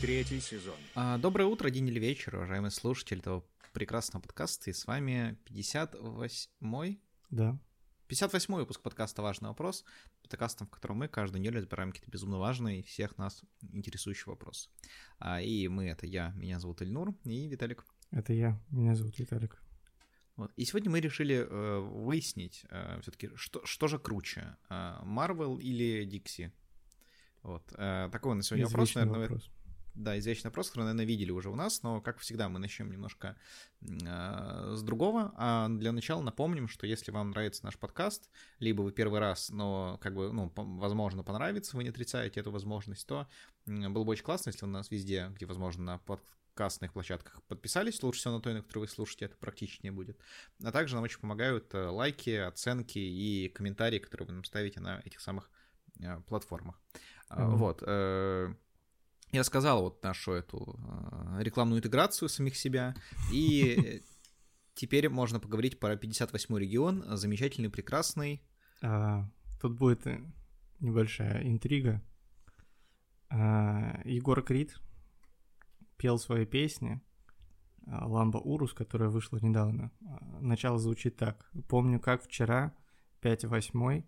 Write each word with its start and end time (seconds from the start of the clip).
третий 0.00 0.40
сезон. 0.40 0.76
А, 0.94 1.18
Доброе 1.18 1.44
утро, 1.44 1.68
день 1.68 1.88
или 1.88 1.98
вечер, 1.98 2.36
уважаемые 2.36 2.70
слушатели 2.70 3.20
этого 3.20 3.44
прекрасного 3.74 4.22
подкаста. 4.22 4.70
И 4.70 4.72
с 4.72 4.86
вами 4.86 5.38
58-й, 5.46 7.00
Да. 7.30 7.58
58 8.08 8.54
выпуск 8.54 8.80
подкаста 8.80 9.22
«Важный 9.22 9.50
вопрос», 9.50 9.84
подкастом, 10.22 10.66
в 10.66 10.70
котором 10.70 10.96
мы 10.96 11.08
каждую 11.08 11.40
неделю 11.42 11.58
разбираем 11.58 11.92
какие-то 11.92 12.10
безумно 12.10 12.38
важные, 12.38 12.82
всех 12.82 13.18
нас 13.18 13.42
интересующие 13.72 14.26
вопросы. 14.26 14.70
А, 15.18 15.40
И 15.40 15.68
мы— 15.68 15.88
это 15.90 16.06
я, 16.06 16.30
меня 16.30 16.58
зовут 16.60 16.80
Ильнур, 16.80 17.14
и 17.24 17.46
Виталик. 17.46 17.84
Это 18.10 18.32
я. 18.32 18.58
Меня 18.70 18.94
зовут 18.94 19.18
Виталик. 19.18 19.62
Вот. 20.36 20.50
И 20.56 20.64
сегодня 20.64 20.90
мы 20.90 21.00
решили 21.00 21.46
э, 21.46 21.78
выяснить 21.78 22.64
все-таки, 23.02 23.30
что, 23.34 23.64
что 23.66 23.86
же 23.88 23.98
круче, 23.98 24.56
Марвел 24.70 25.58
или 25.58 26.04
Дикси? 26.04 26.52
Вот. 27.42 27.62
э, 27.76 28.08
такой 28.10 28.34
на 28.34 28.42
сегодня 28.42 28.66
вопрос, 28.66 28.90
Извечный 28.90 29.04
наверное, 29.04 29.28
вопрос. 29.28 29.50
Да, 30.00 30.18
извечный 30.18 30.48
вопрос, 30.48 30.68
который, 30.68 30.84
наверное, 30.84 31.04
видели 31.04 31.30
уже 31.30 31.50
у 31.50 31.54
нас, 31.54 31.82
но, 31.82 32.00
как 32.00 32.20
всегда, 32.20 32.48
мы 32.48 32.58
начнем 32.58 32.90
немножко 32.90 33.36
э, 33.82 34.72
с 34.74 34.82
другого. 34.82 35.34
А 35.36 35.68
для 35.68 35.92
начала 35.92 36.22
напомним, 36.22 36.68
что 36.68 36.86
если 36.86 37.10
вам 37.10 37.32
нравится 37.32 37.66
наш 37.66 37.76
подкаст, 37.76 38.30
либо 38.60 38.80
вы 38.80 38.92
первый 38.92 39.20
раз, 39.20 39.50
но, 39.50 39.98
как 40.00 40.14
бы, 40.14 40.32
ну, 40.32 40.50
возможно, 40.56 41.22
понравится, 41.22 41.76
вы 41.76 41.82
не 41.82 41.90
отрицаете 41.90 42.40
эту 42.40 42.50
возможность, 42.50 43.06
то 43.06 43.28
было 43.66 44.04
бы 44.04 44.12
очень 44.12 44.24
классно, 44.24 44.48
если 44.48 44.64
вы 44.64 44.72
нас 44.72 44.90
везде, 44.90 45.30
где 45.34 45.44
возможно, 45.44 45.84
на 45.84 45.98
подкастных 45.98 46.94
площадках 46.94 47.42
подписались, 47.42 48.02
лучше 48.02 48.20
всего 48.20 48.36
на 48.36 48.40
той, 48.40 48.54
на 48.54 48.62
которой 48.62 48.84
вы 48.84 48.88
слушаете, 48.88 49.26
это 49.26 49.36
практичнее 49.36 49.92
будет. 49.92 50.18
А 50.64 50.72
также 50.72 50.94
нам 50.94 51.04
очень 51.04 51.20
помогают 51.20 51.74
э, 51.74 51.88
лайки, 51.88 52.36
оценки 52.36 52.98
и 52.98 53.50
комментарии, 53.50 53.98
которые 53.98 54.28
вы 54.28 54.32
нам 54.32 54.44
ставите 54.44 54.80
на 54.80 55.02
этих 55.04 55.20
самых 55.20 55.50
э, 56.00 56.20
платформах. 56.26 56.80
Мгм. 57.28 57.56
Вот. 57.58 57.82
Я 59.32 59.44
сказал 59.44 59.82
вот 59.82 60.02
нашу 60.02 60.32
эту 60.32 60.78
э, 60.78 61.42
рекламную 61.42 61.78
интеграцию 61.78 62.28
самих 62.28 62.56
себя, 62.56 62.94
и 63.32 64.02
теперь 64.74 65.08
можно 65.08 65.40
поговорить 65.40 65.78
про 65.78 65.94
58-й 65.94 66.60
регион, 66.60 67.04
замечательный, 67.16 67.70
прекрасный. 67.70 68.42
А, 68.82 69.28
тут 69.60 69.76
будет 69.76 70.06
э, 70.06 70.20
небольшая 70.80 71.46
интрига. 71.46 72.02
А, 73.28 74.00
Егор 74.04 74.42
Крид 74.42 74.80
пел 75.96 76.18
свои 76.18 76.46
песни 76.46 77.00
а, 77.86 78.06
«Ламба 78.06 78.38
Урус», 78.38 78.72
которая 78.72 79.10
вышла 79.10 79.38
недавно. 79.38 79.92
А, 80.06 80.40
Начало 80.40 80.78
звучит 80.78 81.16
так. 81.16 81.50
«Помню, 81.68 82.00
как 82.00 82.24
вчера, 82.24 82.74
5 83.20 83.44
восьмой, 83.44 84.06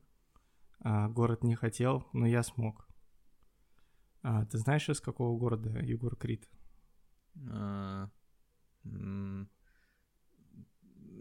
а, 0.80 1.08
город 1.08 1.44
не 1.44 1.54
хотел, 1.54 2.08
но 2.12 2.26
я 2.26 2.42
смог». 2.42 2.88
А, 4.22 4.44
ты 4.46 4.58
знаешь, 4.58 4.88
из 4.88 5.00
какого 5.00 5.36
города 5.38 5.70
Егор 5.80 6.16
Крид? 6.16 6.48
м, 8.84 9.48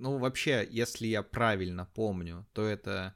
Ну, 0.02 0.17
вообще, 0.17 0.67
если 0.69 1.08
я 1.08 1.21
правильно 1.21 1.85
помню, 1.93 2.47
то 2.53 2.63
это 2.63 3.13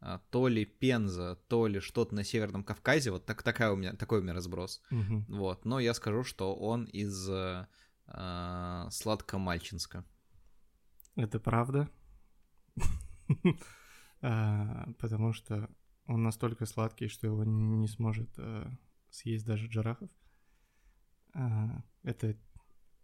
э, 0.00 0.18
то 0.30 0.46
ли 0.48 0.64
Пенза, 0.64 1.36
то 1.48 1.66
ли 1.66 1.80
что-то 1.80 2.14
на 2.14 2.22
Северном 2.24 2.62
Кавказе, 2.62 3.10
вот 3.10 3.26
так, 3.26 3.42
такая 3.42 3.72
у 3.72 3.76
меня, 3.76 3.92
такой 3.94 4.20
у 4.20 4.22
меня 4.22 4.34
разброс. 4.34 4.80
Мгм. 4.90 5.24
Вот, 5.28 5.64
но 5.64 5.80
я 5.80 5.94
скажу, 5.94 6.22
что 6.22 6.54
он 6.54 6.84
из 6.84 7.28
э, 7.28 7.66
э, 8.06 8.86
Сладкомальчинска. 8.90 10.04
Это 11.16 11.40
правда. 11.40 11.88
А, 14.20 14.88
Потому 14.98 15.32
что 15.32 15.70
он 16.06 16.24
настолько 16.24 16.66
сладкий, 16.66 17.06
что 17.08 17.28
его 17.28 17.44
не 17.44 17.86
сможет 17.86 18.28
съесть 19.10 19.46
даже 19.46 19.66
Джарахов. 19.66 20.10
А, 21.34 21.82
Это 22.02 22.36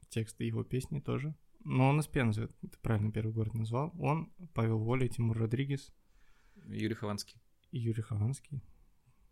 текст 0.09 0.41
его 0.41 0.65
песни 0.65 1.01
тоже. 1.01 1.35
Но 1.65 1.89
он 1.89 1.99
из 2.01 2.07
Пензы, 2.07 2.49
ты 2.61 2.79
правильно 2.83 3.11
первый 3.11 3.33
город 3.33 3.55
назвал. 3.55 3.93
Он, 3.99 4.33
Павел 4.53 4.79
Воля, 4.79 5.09
Тимур 5.09 5.39
Родригес 5.39 5.95
Юрий 6.67 6.95
Хованский, 6.95 7.41
и 7.71 7.79
Юрий 7.79 8.03
Хованский. 8.03 8.63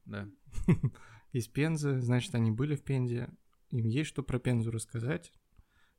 да. 0.04 0.28
Из 1.32 1.48
Пензы, 1.48 2.00
значит, 2.00 2.34
они 2.34 2.50
были 2.50 2.74
в 2.76 2.82
Пензе. 2.82 3.30
Им 3.70 3.86
есть 3.86 4.08
что 4.10 4.22
про 4.22 4.38
Пензу 4.38 4.70
рассказать. 4.70 5.32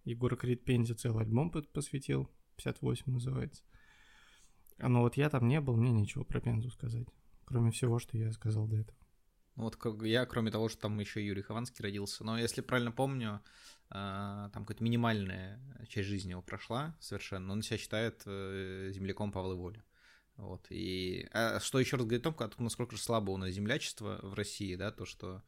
Егор 0.05 0.35
Крид 0.35 0.63
Пензе 0.63 0.94
целый 0.94 1.23
альбом 1.23 1.50
посвятил, 1.50 2.29
58 2.57 3.11
называется. 3.11 3.63
А, 4.78 4.90
Но 4.90 5.01
вот 5.01 5.17
я 5.17 5.29
там 5.29 5.47
не 5.47 5.59
был, 5.61 5.75
мне 5.75 5.91
нечего 5.91 6.23
про 6.23 6.40
Пензу 6.40 6.69
сказать. 6.69 7.07
Кроме 7.45 7.72
всего, 7.72 8.00
что 8.00 8.17
я 8.17 8.31
сказал 8.31 8.67
до 8.67 8.78
этого. 8.78 8.97
Ну 9.56 9.64
Вот 9.64 10.03
я, 10.03 10.25
кроме 10.25 10.52
того, 10.52 10.69
что 10.69 10.81
там 10.81 11.00
еще 11.00 11.25
Юрий 11.25 11.41
Хованский 11.41 11.84
родился, 11.84 12.24
но 12.24 12.40
если 12.40 12.62
правильно 12.62 12.91
помню, 12.91 13.41
э, 13.90 14.50
там 14.53 14.66
какая-то 14.66 14.84
минимальная 14.84 15.59
часть 15.88 16.09
жизни 16.09 16.31
его 16.31 16.41
прошла 16.41 16.96
совершенно, 17.00 17.53
он 17.53 17.62
себя 17.62 17.78
считает 17.78 18.24
э, 18.25 18.90
земляком 18.91 19.31
Павла 19.31 19.56
Воли. 19.56 19.84
Вот, 20.36 20.66
и 20.72 21.28
а 21.31 21.59
что 21.59 21.80
еще 21.80 21.97
раз 21.97 22.06
говорит 22.06 22.25
о 22.25 22.31
том, 22.31 22.50
насколько 22.58 22.96
же 22.96 23.02
слабо 23.02 23.30
у 23.30 23.38
нас 23.38 23.52
землячество 23.52 24.19
в 24.24 24.34
России, 24.34 24.75
да, 24.75 24.91
то, 24.91 25.06
что 25.06 25.44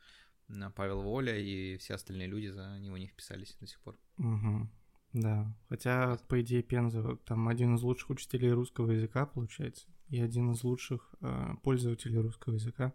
Павел 0.75 1.01
Воля 1.01 1.35
и 1.37 1.77
все 1.77 1.95
остальные 1.95 2.27
люди 2.27 2.47
за 2.47 2.77
него 2.79 2.97
не 2.97 3.07
вписались 3.07 3.57
до 3.59 3.65
сих 3.65 3.79
пор. 3.79 3.97
Угу. 4.19 4.69
Да. 5.13 5.55
Хотя, 5.69 6.17
по 6.27 6.41
идее, 6.41 6.61
Пенза 6.61 7.15
там 7.25 7.47
один 7.47 7.75
из 7.75 7.81
лучших 7.81 8.11
учителей 8.11 8.51
русского 8.51 8.91
языка, 8.91 9.25
получается, 9.25 9.87
и 10.09 10.21
один 10.21 10.51
из 10.51 10.63
лучших 10.63 11.15
э, 11.21 11.55
пользователей 11.63 12.19
русского 12.19 12.53
языка. 12.53 12.93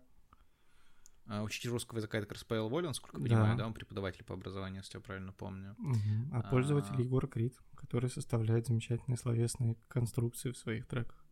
А 1.33 1.43
учитель 1.45 1.71
русского 1.71 1.99
языка 1.99 2.19
это 2.19 2.27
как 2.27 2.35
раз 2.39 2.45
Павел 2.45 2.69
Воля, 2.69 2.89
насколько 2.89 3.19
я 3.19 3.23
Да. 3.23 3.29
понимаю, 3.29 3.57
да, 3.57 3.67
он 3.67 3.73
преподаватель 3.73 4.25
по 4.25 4.35
образованию, 4.35 4.81
если 4.83 4.99
я 4.99 5.01
правильно 5.01 5.33
помню. 5.33 5.77
Мгм. 5.79 6.31
А 6.33 6.41
А. 6.41 6.51
пользователь 6.51 7.01
Егор 7.01 7.29
Крид, 7.29 7.55
который 7.77 8.11
составляет 8.11 8.67
замечательные 8.67 9.17
словесные 9.17 9.77
конструкции 9.87 10.51
в 10.51 10.57
своих 10.59 10.87
треках. 10.89 11.25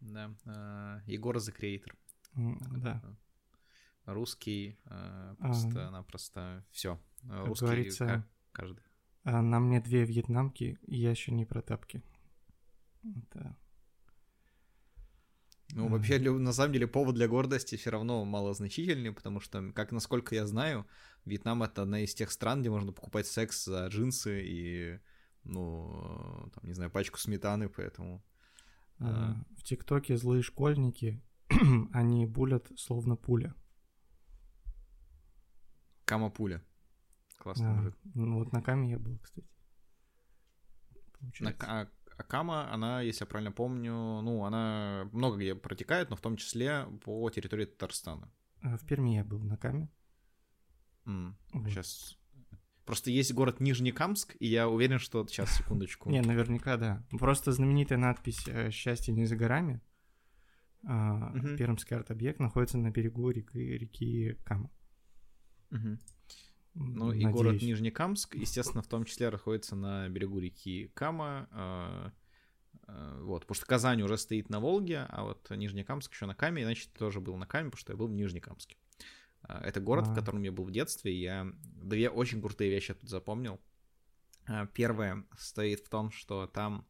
Да, 0.00 0.34
э, 0.46 1.00
Егор 1.06 1.36
the 1.36 1.56
Creator. 1.56 1.94
М, 2.34 2.58
Да. 2.82 3.00
Русский, 4.04 4.78
э, 4.84 5.34
просто-напросто 5.38 6.64
все. 6.70 6.98
как 7.22 7.46
Русский 7.46 7.64
говорится, 7.66 8.06
как 8.06 8.26
каждый. 8.52 8.82
А 9.24 9.42
на 9.42 9.58
мне 9.60 9.80
две 9.80 10.04
вьетнамки, 10.04 10.78
и 10.86 10.96
я 10.96 11.10
еще 11.10 11.32
не 11.32 11.44
про 11.44 11.62
тапки. 11.62 12.02
Это... 13.04 13.56
Ну, 15.76 15.88
вообще, 15.88 16.18
для- 16.18 16.32
на 16.32 16.52
самом 16.52 16.72
деле, 16.72 16.86
повод 16.86 17.14
для 17.16 17.28
гордости 17.28 17.76
все 17.76 17.90
равно 17.90 18.24
малозначительный, 18.24 19.12
потому 19.12 19.40
что, 19.40 19.72
как 19.72 19.92
насколько 19.92 20.34
я 20.34 20.46
знаю, 20.46 20.86
Вьетнам 21.26 21.62
это 21.62 21.82
одна 21.82 22.00
из 22.00 22.14
тех 22.14 22.30
стран, 22.30 22.60
где 22.60 22.70
можно 22.70 22.92
покупать 22.92 23.26
секс 23.26 23.64
за 23.66 23.86
джинсы 23.88 24.42
и, 24.42 24.98
ну, 25.44 26.46
э, 26.46 26.50
там, 26.54 26.64
не 26.64 26.72
знаю, 26.72 26.90
пачку 26.90 27.18
сметаны, 27.18 27.68
поэтому... 27.68 28.24
а, 29.00 29.34
В 29.58 29.62
ТикТоке 29.64 30.16
злые 30.16 30.42
школьники, 30.42 31.22
они 31.92 32.24
булят 32.26 32.70
словно 32.78 33.16
пуля. 33.16 33.54
Кама 36.04 36.30
пуля. 36.30 36.62
Классный 37.38 37.66
А, 37.68 37.74
мужик. 37.74 37.94
ну 38.14 38.38
вот 38.38 38.52
на 38.52 38.62
каме 38.62 38.90
я 38.92 38.98
был, 38.98 39.18
кстати. 39.18 39.46
На- 41.40 41.52
Получается. 41.52 41.66
а, 41.68 41.80
а 41.82 41.88
Кама, 42.24 42.72
она, 42.72 43.00
если 43.02 43.24
я 43.24 43.26
правильно 43.26 43.52
помню, 43.52 43.92
ну, 44.22 44.44
она 44.44 45.08
много 45.12 45.36
где 45.36 45.54
протекает, 45.54 46.10
но 46.10 46.16
в 46.16 46.20
том 46.20 46.36
числе 46.36 46.86
по 47.04 47.28
территории 47.30 47.66
Татарстана. 47.66 48.32
А, 48.62 48.76
В 48.76 48.86
Перми 48.86 49.16
я 49.16 49.24
был 49.24 49.38
на 49.38 49.56
каме. 49.56 49.90
Вот. 51.04 51.34
Сейчас. 51.70 52.18
Просто 52.84 53.10
есть 53.10 53.32
город 53.34 53.60
Нижнекамск, 53.60 54.36
и 54.38 54.46
я 54.46 54.68
уверен, 54.68 54.98
что... 54.98 55.26
Сейчас, 55.26 55.56
секундочку. 55.56 56.08
Не, 56.08 56.20
наверняка, 56.20 56.76
да. 56.76 57.04
Просто 57.10 57.50
знаменитая 57.52 57.98
надпись 57.98 58.46
э, 58.46 58.70
«Счастье 58.70 59.12
не 59.12 59.24
за 59.24 59.36
горами». 59.36 59.80
а. 60.84 61.32
Пермский 61.56 61.96
арт-объект 61.96 62.38
находится 62.38 62.78
на 62.78 62.90
берегу 62.90 63.30
реки, 63.30 64.36
Кама. 64.44 64.70
Мгм. 65.70 65.98
Ну 66.78 67.10
и 67.12 67.24
Надеюсь. 67.24 67.32
город 67.34 67.62
Нижнекамск, 67.62 68.34
естественно, 68.34 68.82
в 68.82 68.86
том 68.86 69.04
числе 69.04 69.30
находится 69.30 69.74
на 69.76 70.08
берегу 70.10 70.38
реки 70.38 70.90
Кама. 70.94 71.48
э, 71.50 72.10
э, 72.88 73.20
Вот, 73.22 73.42
потому 73.42 73.54
что 73.56 73.64
Казань 73.66 74.02
уже 74.02 74.18
стоит 74.18 74.50
на 74.50 74.60
Волге, 74.60 75.06
а 75.08 75.24
вот 75.24 75.48
Нижнекамск 75.50 76.12
еще 76.12 76.26
на 76.26 76.34
Каме, 76.34 76.62
иначе 76.64 76.88
тоже 76.98 77.20
был 77.20 77.36
на 77.36 77.46
Каме, 77.46 77.70
потому 77.70 77.80
что 77.80 77.92
я 77.92 77.96
был 77.96 78.08
в 78.08 78.12
Нижнекамске. 78.12 78.76
Э, 79.48 79.58
Это 79.64 79.80
город, 79.80 80.06
в 80.06 80.12
А. 80.12 80.14
котором 80.14 80.42
я 80.42 80.52
был 80.52 80.64
в 80.64 80.70
детстве, 80.70 81.14
и 81.14 81.20
я 81.22 81.50
две 81.62 82.10
очень 82.10 82.42
крутые 82.42 82.70
вещи 82.70 82.92
тут 82.94 83.08
запомнил. 83.08 83.58
Первое 84.74 85.24
стоит 85.38 85.80
в 85.80 85.88
том, 85.88 86.10
что 86.12 86.46
там 86.46 86.86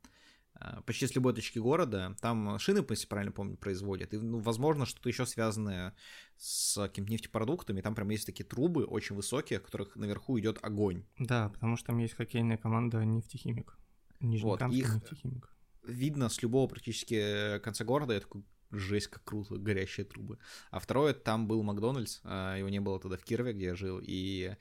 почти 0.87 1.07
с 1.07 1.15
любой 1.15 1.35
точки 1.35 1.59
города, 1.59 2.17
там 2.21 2.59
шины, 2.59 2.85
если 2.89 3.07
правильно 3.07 3.33
помню, 3.33 3.57
производят, 3.57 4.15
и, 4.15 4.19
ну, 4.19 4.39
возможно, 4.39 4.87
что-то 4.87 5.09
еще 5.09 5.27
связанное 5.27 5.95
с 6.37 6.81
какими-то 6.89 7.13
нефтепродуктами, 7.13 7.81
там 7.81 7.95
прям 7.95 8.09
есть 8.11 8.27
такие 8.27 8.45
трубы 8.45 8.85
очень 8.85 9.17
высокие, 9.17 9.59
в 9.59 9.63
которых 9.63 9.97
наверху 9.97 10.39
идет 10.39 10.59
огонь. 10.63 11.05
Да, 11.19 11.49
потому 11.51 11.77
что 11.77 11.89
там 11.89 11.99
есть 11.99 12.15
хоккейная 12.15 12.57
команда 12.57 13.05
«Нефтехимик». 13.05 13.79
Нижнекамский 14.21 14.81
их- 14.81 14.95
«Нефтехимик». 14.95 15.53
Видно 15.85 16.29
с 16.29 16.43
любого 16.43 16.67
практически 16.67 17.59
конца 17.61 17.85
города, 17.85 18.15
я 18.15 18.21
такой, 18.21 18.43
жесть, 18.71 19.07
как 19.09 19.23
круто, 19.25 19.57
горящие 19.57 20.05
трубы. 20.05 20.39
А 20.71 20.81
второе, 20.81 21.15
там 21.15 21.47
был 21.47 21.63
Макдональдс, 21.63 22.21
а, 22.25 22.57
его 22.57 22.69
не 22.69 22.81
было 22.81 22.99
тогда 22.99 23.17
в 23.17 23.23
Кирове, 23.23 23.53
где 23.53 23.67
я 23.67 23.75
жил, 23.77 24.01
и 24.03 24.57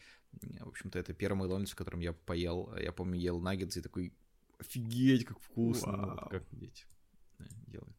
В 0.60 0.68
общем-то, 0.68 1.00
это 1.00 1.14
первый 1.14 1.38
Макдональдс, 1.40 1.72
в 1.72 1.76
котором 1.76 2.02
я 2.02 2.12
поел. 2.12 2.74
Я 2.78 2.92
помню, 2.92 3.18
ел 3.18 3.40
наггетсы 3.40 3.80
и 3.80 3.82
такой, 3.82 4.14
офигеть, 4.60 5.26
как 5.26 5.40
вкусно. 5.40 5.92
Ну, 5.92 6.10
вот 6.10 6.30
как 6.30 6.44
дети 6.52 6.86
делают. 7.68 7.96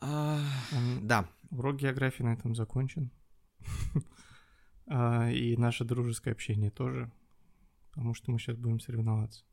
А, 0.00 0.40
да. 1.00 1.28
Урок 1.50 1.76
географии 1.76 2.22
на 2.22 2.34
этом 2.34 2.54
закончен. 2.54 3.10
А, 4.88 5.30
и 5.30 5.56
наше 5.56 5.84
дружеское 5.84 6.32
общение 6.32 6.70
тоже, 6.70 7.10
потому 7.92 8.14
что 8.14 8.32
мы 8.32 8.38
сейчас 8.38 8.56
будем 8.56 8.80
соревноваться. 8.80 9.44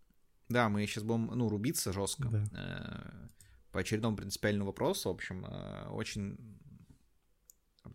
Да, 0.49 0.67
мы 0.69 0.85
сейчас 0.87 1.03
будем, 1.03 1.27
ну, 1.27 1.47
рубиться 1.47 1.93
жестко. 1.93 2.27
Да. 2.29 2.43
Э, 2.51 3.27
по 3.71 3.79
очередному 3.79 4.17
принципиальному 4.17 4.71
вопросу, 4.71 5.09
в 5.09 5.13
общем, 5.13 5.45
э, 5.45 5.87
очень 5.89 6.37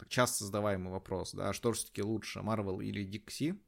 часто 0.08 0.44
задаваемый 0.44 0.92
вопрос, 0.92 1.34
да, 1.34 1.52
что 1.52 1.72
же 1.72 1.80
все-таки 1.80 2.02
лучше, 2.02 2.38
Marvel 2.38 2.82
или 2.82 3.04
Dixie? 3.04 3.58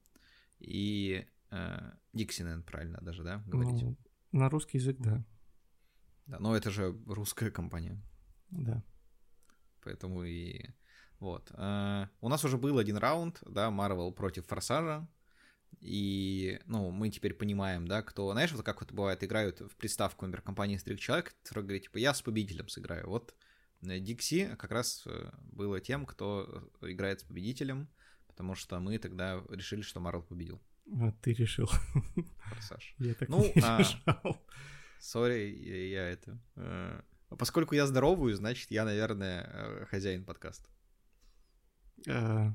И 0.58 1.26
э, 1.56 1.92
Dixie, 2.14 2.42
наверное, 2.42 2.64
правильно 2.64 2.98
даже, 3.00 3.22
да, 3.22 3.42
говорить? 3.46 3.82
Ну, 3.82 3.96
на 4.32 4.48
русский 4.48 4.78
язык, 4.78 4.96
да. 4.98 5.24
Да, 6.26 6.38
но 6.40 6.56
это 6.56 6.70
же 6.70 6.96
русская 7.06 7.50
компания. 7.50 8.00
Да. 8.50 8.82
Поэтому 9.82 10.24
и 10.24 10.70
вот. 11.18 11.50
Uh, 11.52 12.08
у 12.20 12.28
нас 12.28 12.44
уже 12.44 12.58
был 12.58 12.78
один 12.78 12.96
раунд, 12.96 13.42
да, 13.46 13.68
Marvel 13.68 14.12
против 14.12 14.46
Форсажа. 14.46 15.08
И, 15.80 16.60
ну, 16.66 16.90
мы 16.90 17.10
теперь 17.10 17.34
понимаем, 17.34 17.86
да, 17.86 18.02
кто... 18.02 18.32
Знаешь, 18.32 18.52
вот 18.52 18.64
как 18.64 18.82
это 18.82 18.94
бывает, 18.94 19.22
играют 19.22 19.60
в 19.60 19.76
приставку, 19.76 20.24
например, 20.24 20.42
компании 20.42 20.76
«Стрик 20.76 20.98
Человек», 20.98 21.34
который 21.42 21.64
говорит, 21.64 21.84
типа, 21.84 21.98
я 21.98 22.14
с 22.14 22.22
победителем 22.22 22.68
сыграю. 22.68 23.08
Вот 23.08 23.34
Дикси 23.82 24.56
как 24.56 24.70
раз 24.70 25.02
э, 25.06 25.30
было 25.38 25.80
тем, 25.80 26.06
кто 26.06 26.70
играет 26.80 27.20
с 27.20 27.24
победителем, 27.24 27.88
потому 28.26 28.54
что 28.54 28.80
мы 28.80 28.98
тогда 28.98 29.42
решили, 29.50 29.82
что 29.82 30.00
Марвел 30.00 30.22
победил. 30.22 30.62
А 30.92 31.12
ты 31.12 31.32
решил. 31.32 31.68
Форсаж. 32.48 32.94
Я 32.98 33.14
так 33.14 33.28
ну, 33.28 33.42
не 33.42 33.62
а... 33.62 33.82
Sorry, 35.00 35.88
я, 35.90 36.08
это... 36.08 36.40
Э... 36.56 37.02
Поскольку 37.38 37.74
я 37.74 37.86
здоровую, 37.86 38.36
значит, 38.36 38.70
я, 38.70 38.84
наверное, 38.84 39.50
э, 39.52 39.86
хозяин 39.86 40.24
подкаста. 40.24 40.70
А... 42.08 42.54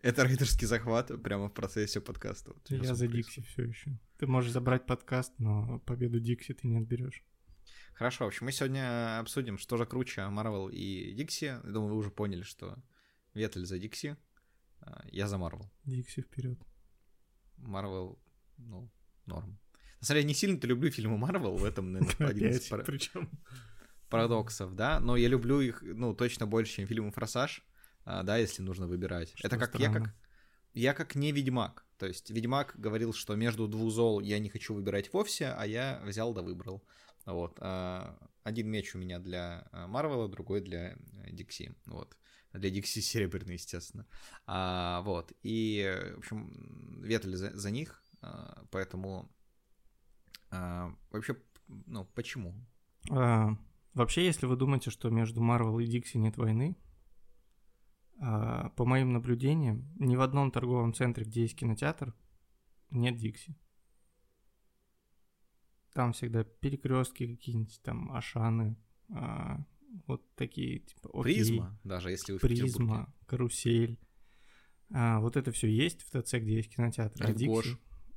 Это 0.00 0.24
рейдерский 0.24 0.66
захват 0.66 1.10
прямо 1.22 1.48
в 1.48 1.52
процессе 1.52 2.00
подкаста. 2.00 2.52
Вот 2.54 2.70
я 2.70 2.94
за 2.94 3.06
Дикси 3.06 3.42
все 3.42 3.64
еще. 3.64 3.98
Ты 4.16 4.26
можешь 4.26 4.52
забрать 4.52 4.86
подкаст, 4.86 5.34
но 5.38 5.80
победу 5.80 6.20
Дикси 6.20 6.54
ты 6.54 6.68
не 6.68 6.78
отберешь. 6.78 7.22
Хорошо, 7.94 8.24
в 8.24 8.28
общем, 8.28 8.46
мы 8.46 8.52
сегодня 8.52 9.18
обсудим, 9.18 9.58
что 9.58 9.76
же 9.76 9.84
круче, 9.84 10.28
Марвел 10.28 10.68
и 10.68 11.12
Дикси. 11.12 11.58
Думаю, 11.64 11.94
вы 11.94 11.96
уже 11.96 12.10
поняли, 12.10 12.42
что 12.42 12.78
Ветель 13.34 13.66
за 13.66 13.78
Дикси, 13.78 14.16
я 15.10 15.28
за 15.28 15.38
Марвел. 15.38 15.70
Дикси 15.84 16.22
вперед. 16.22 16.58
Марвел, 17.56 18.18
ну, 18.58 18.90
норм. 19.26 19.58
На 20.00 20.06
самом 20.06 20.18
деле, 20.18 20.28
не 20.28 20.34
сильно-то 20.34 20.66
люблю 20.66 20.90
фильмы 20.90 21.18
Марвел, 21.18 21.56
в 21.56 21.64
этом, 21.64 21.92
наверное, 21.92 22.28
один 22.30 22.50
из 22.50 22.68
причем 22.86 23.28
парадоксов, 24.08 24.74
да, 24.74 25.00
но 25.00 25.16
я 25.16 25.28
люблю 25.28 25.60
их, 25.60 25.82
ну, 25.82 26.14
точно 26.14 26.46
больше, 26.46 26.76
чем 26.76 26.86
фильмы 26.86 27.10
«Форсаж», 27.10 27.62
а, 28.04 28.22
да, 28.22 28.38
если 28.38 28.62
нужно 28.62 28.86
выбирать. 28.86 29.32
Что 29.34 29.48
Это 29.48 29.58
как 29.58 29.70
странно. 29.70 29.98
я 29.98 30.00
как 30.00 30.14
я 30.74 30.94
как 30.94 31.14
не 31.14 31.32
Ведьмак. 31.32 31.84
То 31.98 32.06
есть 32.06 32.30
Ведьмак 32.30 32.74
говорил, 32.76 33.12
что 33.12 33.34
между 33.34 33.66
двух 33.66 33.90
зол 33.90 34.20
я 34.20 34.38
не 34.38 34.48
хочу 34.48 34.74
выбирать 34.74 35.12
вовсе, 35.12 35.48
а 35.48 35.66
я 35.66 36.00
взял 36.04 36.32
да 36.32 36.42
выбрал. 36.42 36.84
Вот. 37.26 37.58
А, 37.60 38.16
один 38.44 38.70
меч 38.70 38.94
у 38.94 38.98
меня 38.98 39.18
для 39.18 39.68
Марвела, 39.72 40.28
другой 40.28 40.60
для 40.60 40.96
Дикси. 41.30 41.74
Вот. 41.86 42.16
Для 42.52 42.70
Дикси 42.70 43.00
серебряный, 43.00 43.54
естественно. 43.54 44.06
А, 44.46 45.02
вот. 45.02 45.32
И, 45.42 46.12
в 46.14 46.18
общем, 46.18 47.02
ветали 47.02 47.36
за, 47.36 47.56
за 47.56 47.70
них, 47.70 48.02
а, 48.22 48.64
поэтому 48.70 49.30
а, 50.50 50.94
вообще, 51.10 51.36
ну, 51.68 52.04
почему? 52.14 52.54
А, 53.10 53.50
вообще, 53.94 54.24
если 54.24 54.46
вы 54.46 54.56
думаете, 54.56 54.90
что 54.90 55.10
между 55.10 55.40
Марвел 55.40 55.78
и 55.78 55.86
Дикси 55.86 56.16
нет 56.16 56.36
войны, 56.36 56.76
а, 58.20 58.70
по 58.70 58.84
моим 58.84 59.12
наблюдениям, 59.12 59.88
ни 59.98 60.16
в 60.16 60.20
одном 60.20 60.50
торговом 60.50 60.94
центре, 60.94 61.24
где 61.24 61.42
есть 61.42 61.56
кинотеатр, 61.56 62.14
нет 62.90 63.16
Дикси. 63.16 63.56
Там 65.92 66.12
всегда 66.12 66.44
перекрестки 66.44 67.26
какие-нибудь, 67.26 67.80
там 67.82 68.12
Ашаны, 68.12 68.76
а, 69.10 69.64
вот 70.06 70.22
такие, 70.34 70.80
типа, 70.80 71.10
окей, 71.12 71.22
Призма, 71.22 71.80
даже 71.84 72.10
если 72.10 72.32
вы 72.32 72.38
в 72.38 72.42
Призма, 72.42 73.14
карусель. 73.26 73.98
А, 74.90 75.20
вот 75.20 75.36
это 75.36 75.52
все 75.52 75.68
есть 75.68 76.02
в 76.02 76.10
ТЦ, 76.10 76.34
где 76.34 76.56
есть 76.56 76.74
кинотеатр. 76.74 77.32
Дикси, 77.34 77.76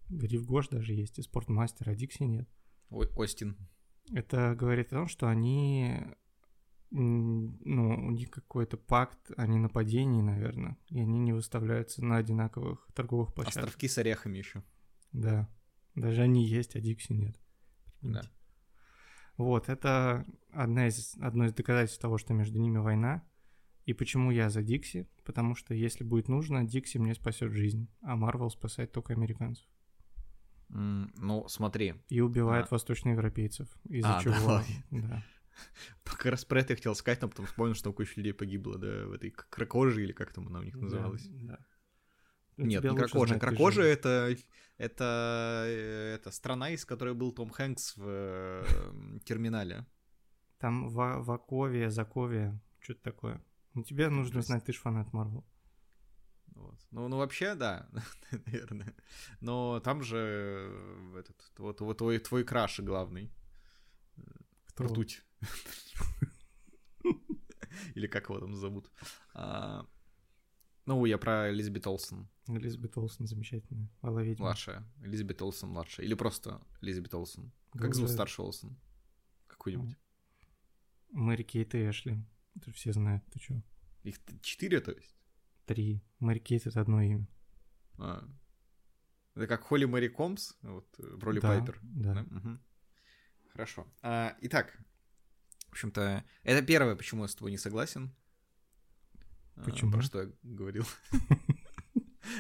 Грифгош 0.10 0.70
даже 0.70 0.94
есть, 0.94 1.20
и 1.20 1.22
Спортмастер, 1.22 1.90
а 1.90 1.96
Дикси 1.96 2.24
нет. 2.24 2.50
Ой, 2.90 3.08
Остин. 3.16 3.58
Это 4.12 4.56
говорит 4.56 4.88
о 4.88 4.98
том, 4.98 5.08
что 5.08 5.28
они 5.28 5.98
ну, 6.92 8.08
у 8.08 8.12
них 8.12 8.30
какой-то 8.30 8.76
пакт 8.76 9.32
о 9.38 9.48
ненападении, 9.48 10.22
наверное, 10.22 10.78
и 10.90 11.00
они 11.00 11.20
не 11.20 11.32
выставляются 11.32 12.04
на 12.04 12.18
одинаковых 12.18 12.86
торговых 12.94 13.34
площадках. 13.34 13.64
Островки 13.64 13.88
с 13.88 13.98
орехами 13.98 14.38
еще. 14.40 14.64
Да, 15.14 15.50
даже 15.96 16.22
они 16.22 16.46
есть, 16.46 16.76
а 16.76 16.82
Дикси 16.82 17.14
нет. 17.14 17.40
Да. 18.02 18.22
Вот, 19.42 19.70
это 19.70 20.26
одна 20.52 20.88
из, 20.88 21.16
одно 21.20 21.46
из 21.46 21.54
доказательств 21.54 22.00
того, 22.00 22.18
что 22.18 22.34
между 22.34 22.60
ними 22.60 22.78
война. 22.78 23.24
И 23.86 23.94
почему 23.94 24.30
я 24.30 24.50
за 24.50 24.62
Дикси? 24.62 25.08
Потому 25.26 25.56
что 25.56 25.74
если 25.74 26.04
будет 26.04 26.28
нужно, 26.28 26.64
Дикси 26.64 27.00
мне 27.00 27.16
спасет 27.16 27.52
жизнь, 27.52 27.88
а 28.02 28.16
Марвел 28.16 28.52
спасает 28.52 28.92
только 28.92 29.14
американцев. 29.14 29.66
Mm, 30.70 31.10
ну, 31.18 31.48
смотри. 31.48 31.96
И 32.10 32.22
убивает 32.22 32.68
а. 32.70 32.76
восточноевропейцев. 32.76 33.68
Из-за 33.90 34.18
а, 34.18 34.22
чего? 34.22 34.36
Давай. 34.36 34.66
Да. 34.92 35.24
Как 36.04 36.26
раз 36.28 36.46
про 36.46 36.60
это 36.60 36.74
я 36.74 36.78
хотел 36.78 36.94
сказать, 36.94 37.22
но 37.22 37.30
потом 37.30 37.48
вспомнил, 37.48 37.74
что 37.74 37.92
куча 37.92 38.14
людей 38.18 38.34
погибло, 38.34 38.78
да, 38.78 39.08
в 39.08 39.14
этой 39.14 39.32
крокоже 39.32 40.04
или 40.04 40.12
как 40.12 40.32
там 40.32 40.48
она 40.48 40.60
у 40.60 40.64
них 40.64 40.76
называлась. 40.76 41.28
Да, 41.28 41.58
да. 41.58 41.66
Нет, 42.68 42.84
не 42.84 42.96
крокожа. 42.96 43.40
Крокожа 43.40 43.84
это, 43.84 44.36
это, 44.78 45.66
это 45.68 46.32
страна, 46.32 46.72
из 46.72 46.86
которой 46.86 47.14
был 47.14 47.32
Том 47.32 47.50
Хэнкс 47.50 47.98
в 47.98 48.04
э, 48.06 49.20
терминале. 49.26 49.86
Там 50.58 50.90
в 50.90 51.24
Ваковия, 51.24 51.90
Заковия, 51.90 52.60
что-то 52.80 53.02
такое. 53.02 53.44
Ну, 53.74 53.84
тебе 53.84 54.10
нужно 54.10 54.38
есть... 54.38 54.48
знать, 54.48 54.66
ты 54.66 54.74
же 54.74 54.80
фанат 54.80 55.14
Марвел. 55.14 55.46
Вот. 56.48 56.80
Ну, 56.92 57.08
ну, 57.08 57.18
вообще, 57.18 57.56
да, 57.56 57.90
наверное. 58.46 58.96
Но 59.40 59.80
там 59.80 60.04
же 60.04 60.18
э, 60.18 61.20
этот, 61.20 61.52
вот, 61.58 61.82
вот 61.82 61.98
твой, 61.98 62.20
твой 62.20 62.44
краш 62.44 62.80
главный. 62.82 63.32
Кто? 64.68 64.86
Ртуть. 64.86 65.24
Или 67.96 68.08
как 68.08 68.30
его 68.30 68.40
там 68.40 68.56
зовут. 68.56 68.92
А, 69.34 69.86
ну, 70.86 71.06
я 71.06 71.18
про 71.18 71.52
Элизабет 71.52 71.88
Олсен. 71.88 72.28
Элизабет 72.48 72.98
Олсен 72.98 73.28
замечательная. 73.28 73.90
Алла 74.02 74.20
ведьма. 74.20 74.48
Младшая. 74.48 74.84
Элизабет 75.02 75.42
Олсен 75.42 75.70
младшая. 75.70 76.06
Или 76.06 76.14
просто 76.16 76.62
Элизабет 76.82 77.14
Олсен. 77.14 77.52
Как 77.74 77.94
зовут 77.94 78.12
старший 78.12 78.44
Олсен? 78.44 78.78
Какой-нибудь. 79.48 79.96
Мэри 81.12 81.44
Кейт 81.44 81.76
и 81.76 81.90
Эшли. 81.90 82.24
Это 82.56 82.72
все 82.72 82.94
знают, 82.94 83.24
ты 83.32 83.40
чё? 83.40 83.62
Их 84.04 84.18
четыре, 84.42 84.82
то 84.82 84.92
есть? 84.92 85.16
Три. 85.66 86.02
Мэри 86.20 86.40
Кейт— 86.40 86.66
это 86.68 86.82
одно 86.82 87.02
имя. 87.02 87.28
А. 87.98 88.28
Это 89.36 89.48
как 89.48 89.64
Холли 89.64 89.86
Мэри 89.86 90.10
Комс, 90.10 90.54
вот, 90.62 90.88
в 90.98 91.24
роли 91.24 91.40
да, 91.40 91.48
Пайпер. 91.48 91.80
Да. 91.82 92.14
да? 92.14 92.22
Угу. 92.38 92.60
Хорошо. 93.54 93.88
А, 94.02 94.36
итак, 94.42 94.78
в 95.68 95.72
общем-то, 95.72 96.26
это 96.44 96.66
первое, 96.66 96.96
почему 96.96 97.24
я 97.24 97.28
с 97.30 97.36
тобой 97.36 97.52
не 97.52 97.58
согласен. 97.58 98.14
А, 99.56 99.64
почему? 99.64 99.92
А, 99.92 99.94
про 99.94 100.02
что 100.02 100.22
я 100.22 100.30
говорил. 100.44 100.86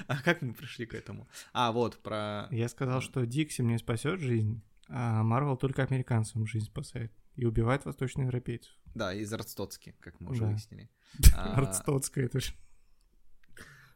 А 0.08 0.22
как 0.22 0.41
мы 0.41 0.53
пришли 0.53 0.86
к 0.86 0.94
этому? 0.94 1.27
А, 1.53 1.72
вот, 1.72 2.01
про... 2.01 2.48
Я 2.51 2.70
сказал, 2.70 3.01
что 3.01 3.25
Дикси 3.25 3.62
мне 3.62 3.77
спасет 3.77 4.20
жизнь, 4.20 4.62
а 4.88 5.24
Марвел 5.24 5.58
только 5.58 5.84
американцам 5.84 6.46
жизнь 6.46 6.68
спасает 6.68 7.12
и 7.36 7.46
убивает 7.46 7.86
восточноевропейцев. 7.86 8.74
Да, 8.94 9.13
из 9.13 9.34
Арстоцки, 9.34 9.96
как 10.00 10.20
мы 10.20 10.32
уже 10.32 10.41
да. 10.41 10.48
выяснили. 10.48 10.89
Арстоцкая, 11.36 12.25
это 12.25 12.39
же... 12.39 12.53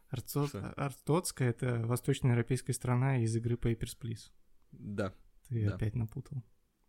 Арстоцкая— 0.09 1.49
это 1.51 1.85
восточноевропейская 1.85 2.73
страна 2.73 3.19
из 3.19 3.35
игры 3.35 3.55
Papers, 3.55 3.97
Please. 3.99 4.31
Да. 4.71 5.13
Ты 5.49 5.67
опять 5.67 5.95
напутал. 5.95 6.43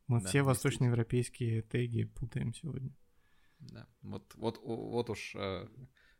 Мы 0.06 0.21
да, 0.21 0.28
все 0.28 0.42
восточноевропейские 0.42 1.62
теги 1.62 2.04
путаем 2.04 2.54
сегодня. 2.54 2.95
Да, 3.59 3.88
вот, 4.02 4.33
вот, 4.37 4.61
вот 4.62 5.11
уж, 5.11 5.35
э, 5.35 5.68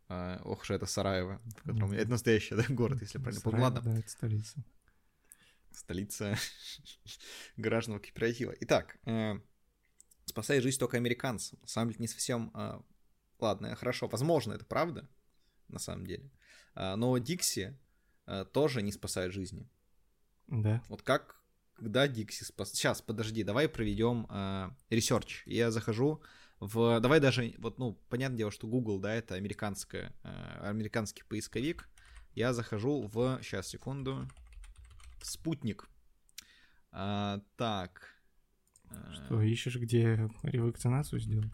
ох 0.09 0.63
уж 0.63 0.71
это 0.71 0.87
Сараево, 0.87 1.41
в 1.45 1.63
котором... 1.63 1.93
Это 1.93 2.11
настоящий 2.11 2.55
да, 2.55 2.65
город, 2.69 3.01
если 3.01 3.19
правильно 3.19 3.43
помню. 3.43 3.63
Ладно. 3.63 3.81
Да, 3.81 3.99
это 3.99 4.09
столица. 4.09 4.65
Столица 5.73 6.39
гаражного 7.57 7.99
кооператива. 7.99 8.55
Итак, 8.61 8.99
э, 9.05 9.35
спасай 10.25 10.61
жизнь 10.61 10.79
только 10.79 10.97
американцам. 10.97 11.59
На 11.61 11.69
самом 11.69 11.91
деле 11.91 12.03
не 12.03 12.09
совсем... 12.09 12.51
Э, 12.55 12.81
ладно, 13.39 13.75
хорошо, 13.75 14.09
возможно, 14.09 14.53
это 14.53 14.65
правда. 14.65 15.09
на 15.69 15.79
самом 15.79 16.07
деле. 16.07 16.31
А, 16.75 16.97
но 16.97 17.17
Дикси 17.19 17.77
а, 18.27 18.45
тоже 18.45 18.83
не 18.83 18.93
спасает 18.93 19.33
жизни. 19.33 19.69
Да. 20.47 20.83
Вот 20.89 21.03
как, 21.03 21.41
когда 21.75 22.07
Дикси 22.07 22.45
спас... 22.45 22.71
Сейчас, 22.73 23.03
подожди, 23.03 23.43
давай 23.43 23.69
проведем 23.69 24.27
research. 24.91 25.43
Я 25.47 25.71
захожу 25.71 26.23
в... 26.61 27.01
Давай 27.01 27.21
даже, 27.21 27.55
вот, 27.59 27.79
ну, 27.79 27.99
понятное 28.09 28.39
дело, 28.39 28.51
что 28.51 28.67
Google, 28.67 28.99
да, 28.99 29.15
это 29.15 29.35
американская, 29.35 30.13
американский 30.61 31.23
поисковик. 31.25 31.89
Я 32.35 32.53
захожу 32.53 33.03
в... 33.03 33.39
Сейчас, 33.43 33.69
секунду. 33.69 34.29
Спутник. 35.23 35.89
А, 36.93 37.41
так. 37.57 38.15
Что, 39.13 39.43
ищешь, 39.43 39.77
где 39.77 40.31
ревакцинацию 40.43 41.21
сделать? 41.21 41.51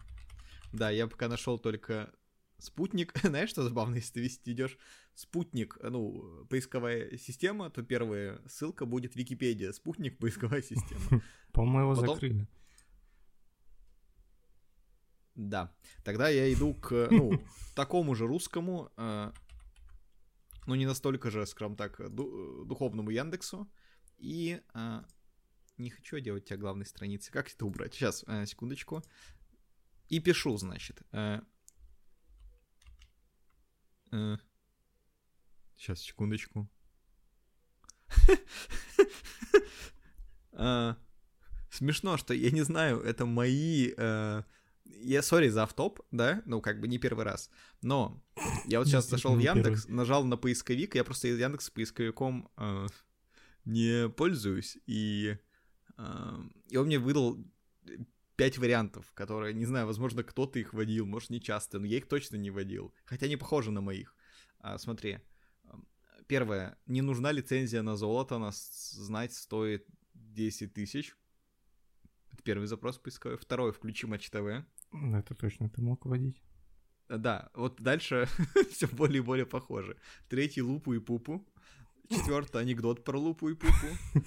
Да, 0.71 0.89
я 0.89 1.07
пока 1.07 1.27
нашел 1.27 1.57
только 1.59 2.11
спутник. 2.57 3.13
Знаешь, 3.23 3.49
что 3.49 3.63
забавно, 3.63 3.95
если 3.95 4.19
ты 4.19 4.51
идешь 4.51 4.77
спутник, 5.15 5.77
ну, 5.81 6.45
поисковая 6.49 7.17
система, 7.17 7.69
то 7.69 7.83
первая 7.83 8.41
ссылка 8.47 8.85
будет 8.85 9.15
Википедия. 9.15 9.71
Спутник, 9.71 10.17
поисковая 10.17 10.61
система. 10.63 11.21
По-моему, 11.51 11.91
его 11.91 12.01
Потом... 12.01 12.15
закрыли. 12.15 12.47
Да. 15.35 15.73
Тогда 16.03 16.29
я 16.29 16.51
иду 16.53 16.73
к, 16.75 17.07
ну, 17.11 17.43
такому 17.75 18.15
же 18.15 18.27
русскому, 18.27 18.91
э, 18.97 19.31
ну, 20.67 20.75
не 20.75 20.85
настолько 20.85 21.31
же, 21.31 21.45
скажем 21.45 21.75
так, 21.75 21.99
ду- 22.13 22.65
духовному 22.65 23.09
Яндексу. 23.09 23.67
И 24.17 24.61
э, 24.73 25.03
не 25.77 25.89
хочу 25.89 26.19
делать 26.19 26.45
тебя 26.45 26.57
главной 26.57 26.85
страницы. 26.85 27.31
Как 27.31 27.51
это 27.51 27.65
убрать? 27.65 27.93
Сейчас, 27.93 28.23
э, 28.27 28.45
секундочку. 28.45 29.03
И 30.09 30.19
пишу, 30.19 30.55
значит. 30.57 31.01
Э, 31.11 31.41
э, 34.11 34.37
сейчас, 35.75 35.99
секундочку. 36.01 36.69
э, 40.51 40.95
смешно, 41.71 42.17
что 42.17 42.33
я 42.35 42.51
не 42.51 42.61
знаю, 42.61 43.01
это 43.01 43.25
мои... 43.25 43.93
Э, 44.85 44.89
я, 45.03 45.21
сори 45.21 45.49
за 45.49 45.63
автоп, 45.63 46.01
да, 46.11 46.41
ну, 46.45 46.61
как 46.61 46.79
бы 46.79 46.87
не 46.87 46.97
первый 46.97 47.25
раз, 47.25 47.49
но 47.81 48.21
я 48.65 48.79
вот 48.79 48.87
сейчас 48.87 49.09
зашел 49.09 49.35
в 49.35 49.39
Яндекс, 49.39 49.87
нажал 49.87 50.23
на 50.23 50.37
поисковик, 50.37 50.95
я 50.95 51.03
просто 51.03 51.27
из 51.27 51.39
Яндекса 51.39 51.71
поисковиком 51.71 52.49
э, 52.57 52.87
не 53.65 54.09
пользуюсь, 54.09 54.77
и, 54.85 55.37
э, 55.97 56.35
и 56.69 56.77
он 56.77 56.87
мне 56.87 56.99
выдал 56.99 57.37
пять 58.35 58.57
вариантов, 58.57 59.11
которые, 59.13 59.53
не 59.53 59.65
знаю, 59.65 59.85
возможно, 59.85 60.23
кто-то 60.23 60.59
их 60.59 60.73
водил, 60.73 61.05
может, 61.05 61.29
не 61.29 61.41
часто, 61.41 61.79
но 61.79 61.85
я 61.85 61.97
их 61.97 62.07
точно 62.07 62.37
не 62.37 62.51
водил, 62.51 62.93
хотя 63.05 63.25
они 63.25 63.37
похожи 63.37 63.71
на 63.71 63.81
моих. 63.81 64.15
А, 64.59 64.77
смотри, 64.77 65.19
первое, 66.27 66.77
не 66.87 67.01
нужна 67.01 67.31
лицензия 67.31 67.81
на 67.81 67.95
золото, 67.95 68.37
нас 68.37 68.91
знать 68.91 69.33
стоит 69.33 69.85
10 70.13 70.73
тысяч. 70.73 71.15
Это 72.33 72.43
первый 72.43 72.67
запрос 72.67 72.97
поисковой. 72.97 73.37
Второй, 73.37 73.71
включи 73.71 74.07
Матч 74.07 74.29
ТВ. 74.29 74.65
Ну, 74.91 75.17
это 75.17 75.35
точно 75.35 75.69
ты 75.69 75.81
мог 75.81 76.05
водить. 76.05 76.41
Да, 77.09 77.51
вот 77.53 77.81
дальше 77.81 78.27
все 78.71 78.87
более 78.87 79.19
и 79.21 79.25
более 79.25 79.45
похоже. 79.45 79.97
Третий, 80.29 80.61
лупу 80.61 80.93
и 80.93 80.99
пупу. 80.99 81.47
Четвертый, 82.09 82.61
анекдот 82.61 83.03
про 83.03 83.17
лупу 83.17 83.49
и 83.49 83.55
пупу. 83.55 83.87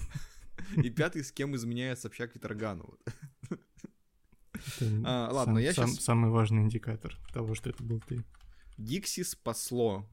И 0.75 0.89
пятый, 0.89 1.23
с 1.23 1.31
кем 1.31 1.55
изменяет 1.55 1.99
Собчак 1.99 2.35
Виторгану. 2.35 2.97
А, 5.05 5.29
ладно, 5.31 5.53
сам, 5.53 5.63
я 5.63 5.73
сам, 5.73 5.87
сейчас... 5.87 6.03
Самый 6.03 6.31
важный 6.31 6.63
индикатор 6.63 7.15
того, 7.31 7.53
что 7.53 7.69
это 7.69 7.83
был 7.83 8.01
ты. 8.01 8.25
Дикси 8.77 9.21
спасло. 9.21 10.09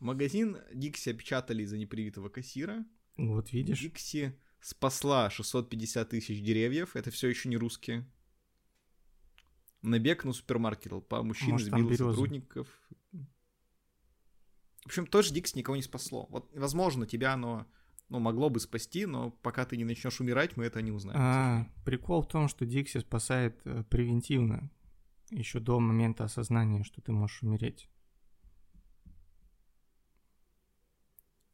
Магазин 0.00 0.58
Дикси 0.72 1.10
опечатали 1.10 1.62
из-за 1.62 1.76
непривитого 1.76 2.30
кассира. 2.30 2.84
Вот 3.18 3.52
видишь. 3.52 3.80
Дикси 3.80 4.34
спасла 4.64 5.28
650 5.28 6.08
тысяч 6.08 6.42
деревьев. 6.42 6.96
Это 6.96 7.10
все 7.10 7.28
еще 7.28 7.50
не 7.50 7.58
русские. 7.58 8.08
Набег 9.82 10.24
на 10.24 10.32
супермаркет 10.32 11.06
по 11.06 11.22
мужчин 11.22 11.52
Может, 11.52 11.68
сбил 11.68 11.94
сотрудников. 11.94 12.66
В 13.12 14.86
общем, 14.86 15.06
тоже 15.06 15.34
Дикси 15.34 15.58
никого 15.58 15.76
не 15.76 15.82
спасло. 15.82 16.26
Вот, 16.30 16.50
возможно, 16.56 17.06
тебя 17.06 17.34
оно 17.34 17.66
ну, 18.08 18.20
могло 18.20 18.48
бы 18.48 18.58
спасти, 18.58 19.04
но 19.04 19.30
пока 19.30 19.66
ты 19.66 19.76
не 19.76 19.84
начнешь 19.84 20.20
умирать, 20.20 20.56
мы 20.56 20.64
это 20.64 20.80
не 20.80 20.92
узнаем. 20.92 21.18
А, 21.20 21.66
прикол 21.84 22.22
в 22.22 22.28
том, 22.28 22.48
что 22.48 22.64
Дикси 22.64 22.98
спасает 22.98 23.60
э, 23.66 23.84
превентивно, 23.90 24.70
еще 25.30 25.60
до 25.60 25.78
момента 25.78 26.24
осознания, 26.24 26.84
что 26.84 27.02
ты 27.02 27.12
можешь 27.12 27.42
умереть. 27.42 27.88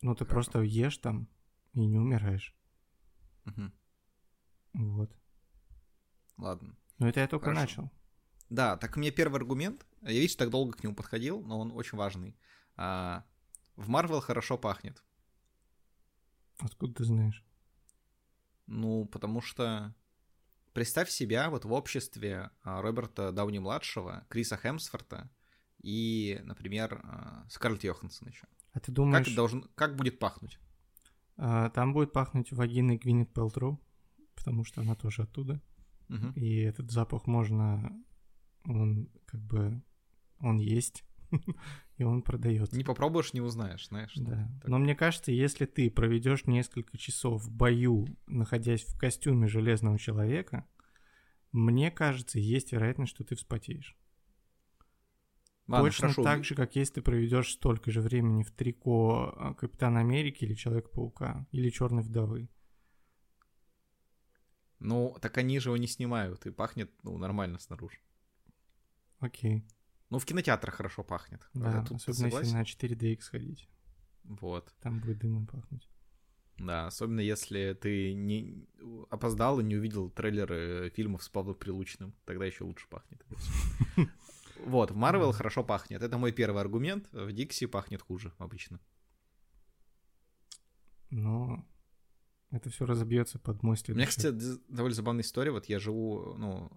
Ну, 0.00 0.14
ты 0.14 0.24
как? 0.24 0.28
просто 0.28 0.60
ешь 0.62 0.98
там 0.98 1.28
и 1.72 1.86
не 1.86 1.98
умираешь. 1.98 2.54
Угу. 3.46 3.72
Вот. 4.74 5.16
Ладно. 6.36 6.76
Ну, 6.98 7.06
это 7.06 7.20
я 7.20 7.28
только 7.28 7.46
Хорошо. 7.46 7.60
начал. 7.60 7.92
Да, 8.48 8.76
так 8.76 8.96
мне 8.96 9.10
первый 9.10 9.36
аргумент. 9.36 9.86
Я, 10.02 10.12
видишь, 10.12 10.36
так 10.36 10.50
долго 10.50 10.76
к 10.76 10.82
нему 10.82 10.94
подходил, 10.94 11.40
но 11.42 11.60
он 11.60 11.72
очень 11.72 11.96
важный. 11.96 12.36
А, 12.76 13.24
в 13.76 13.88
Марвел 13.88 14.20
хорошо 14.20 14.58
пахнет. 14.58 15.02
Откуда 16.58 16.94
ты 16.94 17.04
знаешь? 17.04 17.44
Ну, 18.66 19.06
потому 19.06 19.40
что 19.40 19.94
представь 20.72 21.10
себя 21.10 21.50
вот 21.50 21.64
в 21.64 21.72
обществе 21.72 22.50
а, 22.62 22.82
Роберта 22.82 23.32
Дауни-младшего, 23.32 24.26
Криса 24.28 24.56
Хемсфорта 24.56 25.30
и, 25.82 26.40
например, 26.44 27.00
а, 27.04 27.46
Скарлетт 27.48 27.84
Йоханссон 27.84 28.28
еще. 28.28 28.46
А 28.72 28.80
ты 28.80 28.92
думаешь... 28.92 29.26
Как, 29.26 29.34
должен, 29.34 29.62
как 29.74 29.96
будет 29.96 30.18
пахнуть? 30.18 30.58
А, 31.42 31.70
там 31.70 31.94
будет 31.94 32.12
пахнуть 32.12 32.52
вагиной 32.52 32.98
Гвинет 32.98 33.32
Пелтроу, 33.32 33.80
потому 34.34 34.62
что 34.62 34.82
она 34.82 34.94
тоже 34.94 35.22
оттуда. 35.22 35.62
Угу. 36.10 36.32
И 36.36 36.56
этот 36.58 36.90
запах 36.90 37.26
можно... 37.26 37.90
Он 38.66 39.08
как 39.24 39.40
бы... 39.40 39.82
Он 40.40 40.58
есть. 40.58 41.02
и 41.96 42.04
он 42.04 42.20
продается. 42.20 42.76
Не 42.76 42.84
попробуешь, 42.84 43.32
не 43.32 43.40
узнаешь, 43.40 43.88
знаешь. 43.88 44.12
Да. 44.16 44.50
Так. 44.60 44.68
Но 44.68 44.78
мне 44.78 44.94
кажется, 44.94 45.32
если 45.32 45.64
ты 45.64 45.90
проведешь 45.90 46.44
несколько 46.44 46.98
часов 46.98 47.42
в 47.42 47.50
бою, 47.50 48.06
находясь 48.26 48.84
в 48.84 48.98
костюме 48.98 49.48
железного 49.48 49.98
человека, 49.98 50.66
мне 51.52 51.90
кажется, 51.90 52.38
есть 52.38 52.72
вероятность, 52.72 53.12
что 53.12 53.24
ты 53.24 53.34
вспотеешь. 53.34 53.96
Ладно, 55.70 55.86
Точно 55.86 56.08
хорошо. 56.08 56.24
так 56.24 56.44
же, 56.44 56.56
как 56.56 56.74
если 56.74 56.94
ты 56.94 57.02
проведешь 57.02 57.52
столько 57.52 57.92
же 57.92 58.00
времени 58.00 58.42
в 58.42 58.50
трико 58.50 59.32
а, 59.36 59.54
Капитана 59.54 60.00
Америки 60.00 60.44
или 60.44 60.54
Человека-паука, 60.54 61.46
или 61.52 61.70
Черной 61.70 62.02
вдовы. 62.02 62.48
Ну, 64.80 65.16
так 65.20 65.38
они 65.38 65.60
же 65.60 65.68
его 65.68 65.76
не 65.76 65.86
снимают, 65.86 66.44
и 66.44 66.50
пахнет 66.50 66.90
ну, 67.04 67.18
нормально 67.18 67.60
снаружи. 67.60 67.98
Окей. 69.20 69.64
Ну, 70.08 70.18
в 70.18 70.24
кинотеатрах 70.24 70.74
хорошо 70.74 71.04
пахнет. 71.04 71.48
Да, 71.54 71.84
Тут 71.84 71.98
особенно 71.98 72.26
если 72.26 72.52
на 72.52 72.62
4DX 72.62 73.20
ходить. 73.22 73.68
Вот. 74.24 74.74
Там 74.80 74.98
будет 74.98 75.18
дымом 75.18 75.46
пахнуть. 75.46 75.88
Да, 76.58 76.88
особенно 76.88 77.20
если 77.20 77.78
ты 77.80 78.12
не 78.12 78.66
опоздал 79.08 79.60
и 79.60 79.62
не 79.64 79.76
увидел 79.76 80.10
трейлеры 80.10 80.90
фильмов 80.96 81.22
с 81.22 81.28
Павлом 81.28 81.54
Прилучным, 81.54 82.12
тогда 82.24 82.44
еще 82.44 82.64
лучше 82.64 82.88
пахнет. 82.88 83.24
Вот, 84.64 84.90
в 84.90 84.96
Марвел 84.96 85.32
хорошо 85.32 85.64
пахнет. 85.64 86.02
Это 86.02 86.18
мой 86.18 86.32
первый 86.32 86.60
аргумент. 86.60 87.08
В 87.12 87.32
Дикси 87.32 87.66
пахнет 87.66 88.02
хуже 88.02 88.32
обычно. 88.38 88.80
Но 91.10 91.66
это 92.52 92.68
все 92.68 92.84
разобьется 92.84 93.38
под 93.38 93.62
мой 93.62 93.76
следующий. 93.76 93.92
У 93.92 93.96
меня, 93.96 94.06
кстати, 94.08 94.60
довольно 94.68 94.94
забавная 94.94 95.22
история. 95.22 95.52
Вот 95.52 95.66
я 95.66 95.78
живу, 95.78 96.34
ну, 96.36 96.68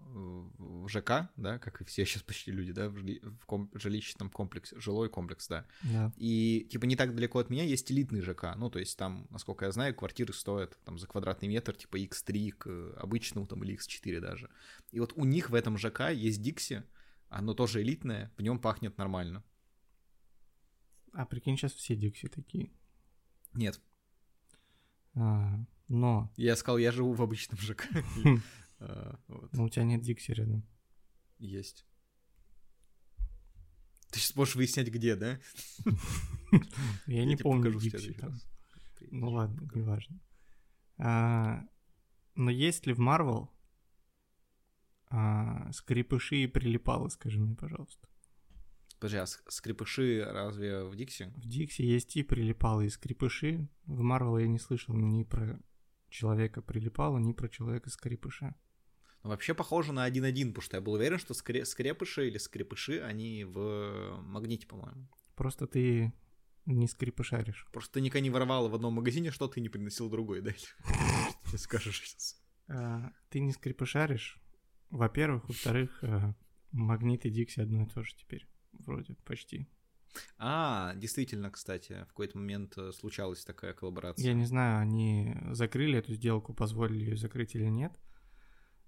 в 0.56 0.88
ЖК, 0.88 1.30
да, 1.36 1.58
как 1.58 1.80
и 1.80 1.84
все 1.84 2.04
сейчас 2.06 2.22
почти 2.22 2.52
люди, 2.52 2.72
да, 2.72 2.88
в, 2.88 2.96
жили... 2.96 3.20
в 3.40 3.44
ком... 3.46 3.70
жилищном 3.74 4.30
комплексе, 4.30 4.78
жилой 4.78 5.08
комплекс, 5.08 5.48
да. 5.48 5.66
да. 5.82 6.12
И, 6.16 6.68
типа, 6.70 6.84
не 6.84 6.94
так 6.94 7.14
далеко 7.16 7.40
от 7.40 7.50
меня 7.50 7.64
есть 7.64 7.90
элитный 7.90 8.20
ЖК. 8.20 8.54
Ну, 8.56 8.70
то 8.70 8.78
есть 8.78 8.96
там, 8.96 9.26
насколько 9.30 9.64
я 9.64 9.72
знаю, 9.72 9.96
квартиры 9.96 10.32
стоят 10.32 10.78
там 10.84 10.96
за 10.96 11.08
квадратный 11.08 11.48
метр, 11.48 11.74
типа, 11.74 11.96
X3 11.96 12.52
к 12.52 12.94
обычному 12.98 13.48
там 13.48 13.64
или 13.64 13.76
X4 13.76 14.20
даже. 14.20 14.50
И 14.92 15.00
вот 15.00 15.12
у 15.16 15.24
них 15.24 15.50
в 15.50 15.54
этом 15.54 15.76
ЖК 15.76 16.10
есть 16.10 16.40
Дикси, 16.40 16.84
оно 17.38 17.54
тоже 17.54 17.82
элитное, 17.82 18.32
в 18.36 18.42
нем 18.42 18.58
пахнет 18.58 18.98
нормально. 18.98 19.44
А 21.12 21.26
прикинь, 21.26 21.56
сейчас 21.56 21.72
все 21.72 21.94
Дикси 21.94 22.28
такие. 22.28 22.70
Нет, 23.52 23.80
а, 25.14 25.64
но... 25.88 26.32
Я 26.36 26.56
сказал, 26.56 26.78
я 26.78 26.92
живу 26.92 27.12
в 27.12 27.22
обычном 27.22 27.58
ЖК. 27.58 27.88
А, 28.80 29.18
но 29.52 29.64
у 29.64 29.68
тебя 29.68 29.84
нет 29.84 30.02
Дикси 30.02 30.32
рядом. 30.32 30.66
Есть. 31.38 31.86
Ты 34.10 34.18
сейчас 34.18 34.34
можешь 34.34 34.56
выяснять, 34.56 34.88
где, 34.88 35.14
да? 35.14 35.38
Я 37.06 37.24
не 37.24 37.36
помню 37.36 37.72
Дикси 37.78 38.12
там. 38.14 38.36
Ну 39.12 39.30
ладно, 39.30 39.70
неважно. 39.74 40.18
А, 40.98 41.62
но 42.34 42.50
есть 42.50 42.86
ли 42.86 42.92
в 42.92 42.98
Марвел 42.98 43.48
скрипыши 45.72 46.36
и 46.36 46.46
прилипалы, 46.46 47.10
скажи 47.10 47.38
мне, 47.38 47.54
пожалуйста? 47.54 48.08
Подожди, 48.98 49.18
а 49.18 49.26
скрипыши 49.26 50.24
разве 50.24 50.84
в 50.84 50.96
Дикси? 50.96 51.32
В 51.36 51.46
Дикси 51.46 51.82
есть 51.82 52.16
и 52.16 52.22
прилипалы, 52.22 52.86
и 52.86 52.90
скрипыши. 52.90 53.68
В 53.86 54.00
Марвел 54.00 54.38
я 54.38 54.46
не 54.46 54.58
слышал 54.58 54.94
ни 54.94 55.24
про 55.24 55.60
человека 56.08 56.62
прилипала, 56.62 57.18
ни 57.18 57.32
про 57.32 57.48
человека 57.48 57.90
скрипыша. 57.90 58.54
Ну, 59.22 59.30
вообще 59.30 59.54
похоже 59.54 59.92
на 59.92 60.08
1-1, 60.08 60.48
потому 60.48 60.62
что 60.62 60.76
я 60.76 60.80
был 60.80 60.92
уверен, 60.92 61.18
что 61.18 61.34
скре- 61.34 61.64
скрепыши 61.64 62.28
или 62.28 62.38
скрипыши, 62.38 63.00
они 63.00 63.44
в 63.44 64.20
магните, 64.22 64.66
по-моему. 64.66 65.08
Просто 65.34 65.66
ты 65.66 66.12
не 66.66 66.86
скрипышаришь. 66.86 67.66
Просто 67.72 67.94
ты 67.94 68.00
никогда 68.00 68.22
не 68.22 68.30
воровал 68.30 68.68
в 68.68 68.74
одном 68.74 68.94
магазине 68.94 69.30
что-то 69.30 69.58
и 69.58 69.62
не 69.62 69.68
приносил 69.68 70.08
другой, 70.08 70.40
да? 70.40 70.52
Что 70.52 71.50
ты 71.50 71.58
скажешь 71.58 72.00
сейчас? 72.00 72.42
А, 72.68 73.12
ты 73.28 73.40
не 73.40 73.52
скрипышаришь, 73.52 74.38
во-первых. 74.94 75.46
Во-вторых, 75.48 75.98
а, 76.02 76.34
магнит 76.72 77.24
и 77.26 77.30
Дикси 77.30 77.60
одно 77.60 77.82
и 77.82 77.86
то 77.86 78.02
же 78.02 78.14
теперь. 78.16 78.46
Вроде 78.72 79.14
почти. 79.24 79.68
А, 80.38 80.94
действительно, 80.94 81.50
кстати, 81.50 82.04
в 82.04 82.08
какой-то 82.08 82.38
момент 82.38 82.78
э, 82.78 82.92
случалась 82.92 83.44
такая 83.44 83.72
коллаборация. 83.72 84.24
Я 84.24 84.34
не 84.34 84.44
знаю, 84.44 84.80
они 84.80 85.34
закрыли 85.50 85.98
эту 85.98 86.14
сделку, 86.14 86.54
позволили 86.54 87.04
ее 87.04 87.16
закрыть 87.16 87.54
или 87.54 87.66
нет 87.66 87.98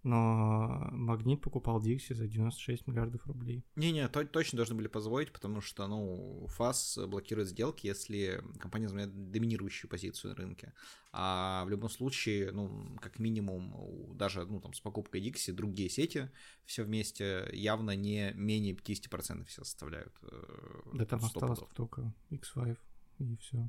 но 0.07 0.89
Магнит 0.93 1.41
покупал 1.41 1.81
Дикси 1.81 2.13
за 2.13 2.29
96 2.29 2.87
миллиардов 2.87 3.27
рублей. 3.27 3.65
Не-не, 3.75 4.09
то, 4.09 4.25
точно 4.25 4.57
должны 4.57 4.77
были 4.77 4.87
позволить, 4.87 5.33
потому 5.33 5.61
что, 5.61 5.89
ну, 5.89 6.47
ФАС 6.49 6.99
блокирует 7.09 7.49
сделки, 7.49 7.89
если 7.89 8.41
компания 8.61 8.87
занимает 8.87 9.33
доминирующую 9.33 9.91
позицию 9.91 10.31
на 10.31 10.37
рынке. 10.37 10.73
А 11.13 11.65
в 11.65 11.71
любом 11.71 11.91
случае, 11.91 12.53
ну, 12.53 12.97
как 13.01 13.19
минимум, 13.19 14.17
даже, 14.17 14.47
ну, 14.47 14.61
там, 14.61 14.75
с 14.75 14.81
покупкой 14.81 15.21
Дикси 15.21 15.51
другие 15.51 15.91
сети 15.91 16.31
все 16.67 16.85
вместе 16.85 17.51
явно 17.53 17.97
не 17.97 18.33
менее 18.35 18.75
50% 18.75 19.45
все 19.47 19.65
составляют. 19.65 20.15
Э, 20.23 20.83
да 20.95 21.05
там 21.05 21.25
осталось 21.25 21.59
только 21.75 22.15
X5 22.31 22.79
и 23.19 23.37
все. 23.39 23.69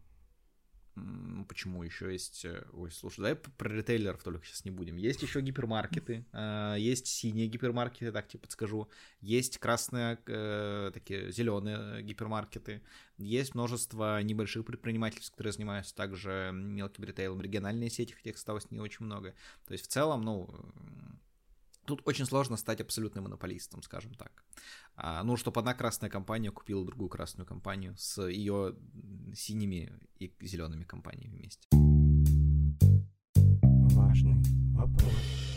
Почему 1.48 1.84
еще 1.84 2.12
есть... 2.12 2.46
Э, 2.46 2.66
ой, 2.74 2.92
слушай, 2.92 3.18
давай 3.18 3.36
про 3.36 3.70
ритейлеров 3.70 4.24
только 4.24 4.46
сейчас 4.46 4.66
не 4.66 4.72
будем. 4.72 4.98
Есть 4.98 5.22
еще 5.22 5.42
гипермаркеты, 5.42 6.26
а, 6.34 6.76
есть 6.76 7.08
синие 7.08 7.48
гипермаркеты, 7.48 8.12
так 8.12 8.28
тебе 8.28 8.42
подскажу. 8.42 8.90
Есть 9.22 9.58
красные, 9.58 10.20
э, 10.26 10.92
такие 10.94 11.32
зеленые 11.32 12.02
гипермаркеты. 12.04 12.82
Есть 13.18 13.56
множество 13.56 14.22
небольших 14.22 14.66
предпринимательств, 14.66 15.32
которые 15.32 15.54
занимаются 15.54 15.96
также 15.96 16.52
мелким 16.54 17.04
ритейлом. 17.04 17.42
Региональные 17.42 17.90
сети, 17.90 18.14
хотя 18.14 18.30
их 18.32 18.36
осталось 18.36 18.70
не 18.72 18.80
очень 18.80 19.06
много. 19.06 19.34
То 19.66 19.74
есть 19.74 19.86
в 19.86 19.88
целом, 19.88 20.22
ну, 20.22 20.50
Тут 21.88 22.02
очень 22.04 22.26
сложно 22.26 22.58
стать 22.58 22.82
абсолютным 22.82 23.24
монополистом, 23.24 23.82
скажем 23.82 24.14
так. 24.14 24.44
А, 24.98 25.24
ну, 25.24 25.38
чтобы 25.38 25.62
одна 25.62 25.74
красная 25.74 26.10
компания 26.10 26.52
купила 26.52 26.86
другую 26.86 27.10
красную 27.10 27.48
компанию 27.48 27.96
с 27.98 28.22
ее 28.28 28.76
синими 29.34 29.98
и 30.20 30.34
зелеными 30.42 30.84
компаниями 30.84 31.38
вместе. 31.38 31.66
Важный 33.96 34.36
вопрос. 34.74 35.14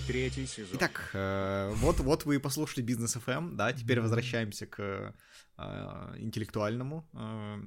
Третий 0.06 0.46
сезон. 0.46 0.76
Итак, 0.76 1.10
э, 1.14 1.72
вот, 1.74 1.98
вот 1.98 2.24
вы 2.24 2.36
и 2.36 2.38
послушали 2.38 2.84
бизнес 2.84 3.16
FM, 3.16 3.32
эм», 3.32 3.56
да, 3.56 3.72
теперь 3.72 4.00
возвращаемся 4.00 4.66
к 4.66 5.16
э, 5.58 6.16
интеллектуальному 6.18 7.08
э, 7.12 7.58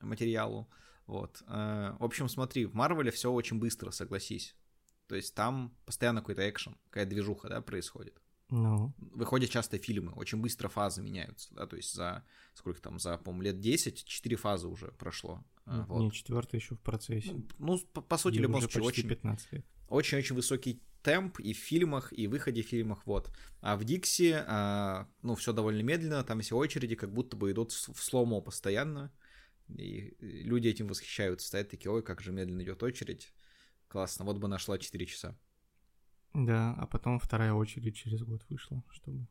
материалу. 0.00 0.70
Вот. 1.06 1.42
В 1.46 2.04
общем, 2.04 2.28
смотри, 2.28 2.64
в 2.64 2.74
Марвеле 2.74 3.10
все 3.10 3.30
очень 3.30 3.58
быстро, 3.58 3.90
согласись. 3.90 4.56
То 5.06 5.16
есть 5.16 5.34
там 5.34 5.76
постоянно 5.84 6.20
какой-то 6.20 6.48
экшен, 6.48 6.76
какая-то 6.90 7.10
движуха, 7.10 7.48
да, 7.48 7.60
происходит. 7.60 8.20
Ну. 8.50 8.92
Выходят 8.98 9.50
часто 9.50 9.78
фильмы, 9.78 10.12
очень 10.12 10.38
быстро 10.38 10.68
фазы 10.68 11.02
меняются, 11.02 11.52
да, 11.54 11.66
то 11.66 11.76
есть 11.76 11.92
за 11.94 12.24
сколько 12.54 12.80
там, 12.80 12.98
за, 12.98 13.18
по-моему, 13.18 13.42
лет 13.42 13.60
10, 13.60 14.04
4 14.04 14.36
фазы 14.36 14.68
уже 14.68 14.88
прошло. 14.92 15.42
Ну, 15.66 15.84
вот. 15.84 16.00
Не, 16.02 16.12
четвертый 16.12 16.56
еще 16.56 16.74
в 16.74 16.80
процессе. 16.80 17.32
Ну, 17.32 17.46
ну 17.58 17.78
по, 17.92 18.00
по 18.00 18.16
сути, 18.16 18.36
любом 18.36 18.60
случае, 18.60 18.82
очень, 18.82 19.08
15 19.08 19.52
лет. 19.52 19.66
Очень-очень 19.88 20.36
высокий 20.36 20.82
темп 21.02 21.40
и 21.40 21.52
в 21.52 21.58
фильмах, 21.58 22.12
и 22.12 22.26
в 22.26 22.30
выходе 22.30 22.62
в 22.62 22.66
фильмах, 22.66 23.06
вот. 23.06 23.30
А 23.60 23.76
в 23.76 23.84
Дикси, 23.84 24.44
а, 24.46 25.08
ну, 25.22 25.34
все 25.34 25.52
довольно 25.52 25.82
медленно, 25.82 26.22
там 26.22 26.40
все 26.40 26.56
очереди 26.56 26.94
как 26.94 27.12
будто 27.12 27.36
бы 27.36 27.50
идут 27.50 27.72
в 27.72 28.02
сломо 28.02 28.40
постоянно, 28.40 29.12
и 29.68 30.16
люди 30.20 30.68
этим 30.68 30.88
восхищаются, 30.88 31.46
стоят 31.46 31.70
такие, 31.70 31.90
ой, 31.90 32.02
как 32.02 32.20
же 32.20 32.32
медленно 32.32 32.62
идет 32.62 32.82
очередь. 32.82 33.32
Классно, 33.94 34.24
вот 34.24 34.38
бы 34.38 34.48
нашла 34.48 34.76
4 34.76 35.06
часа. 35.06 35.38
Да, 36.32 36.74
а 36.78 36.86
потом 36.88 37.20
вторая 37.20 37.52
очередь 37.52 37.94
через 37.94 38.24
год 38.24 38.44
вышла, 38.48 38.82
чтобы... 38.90 39.28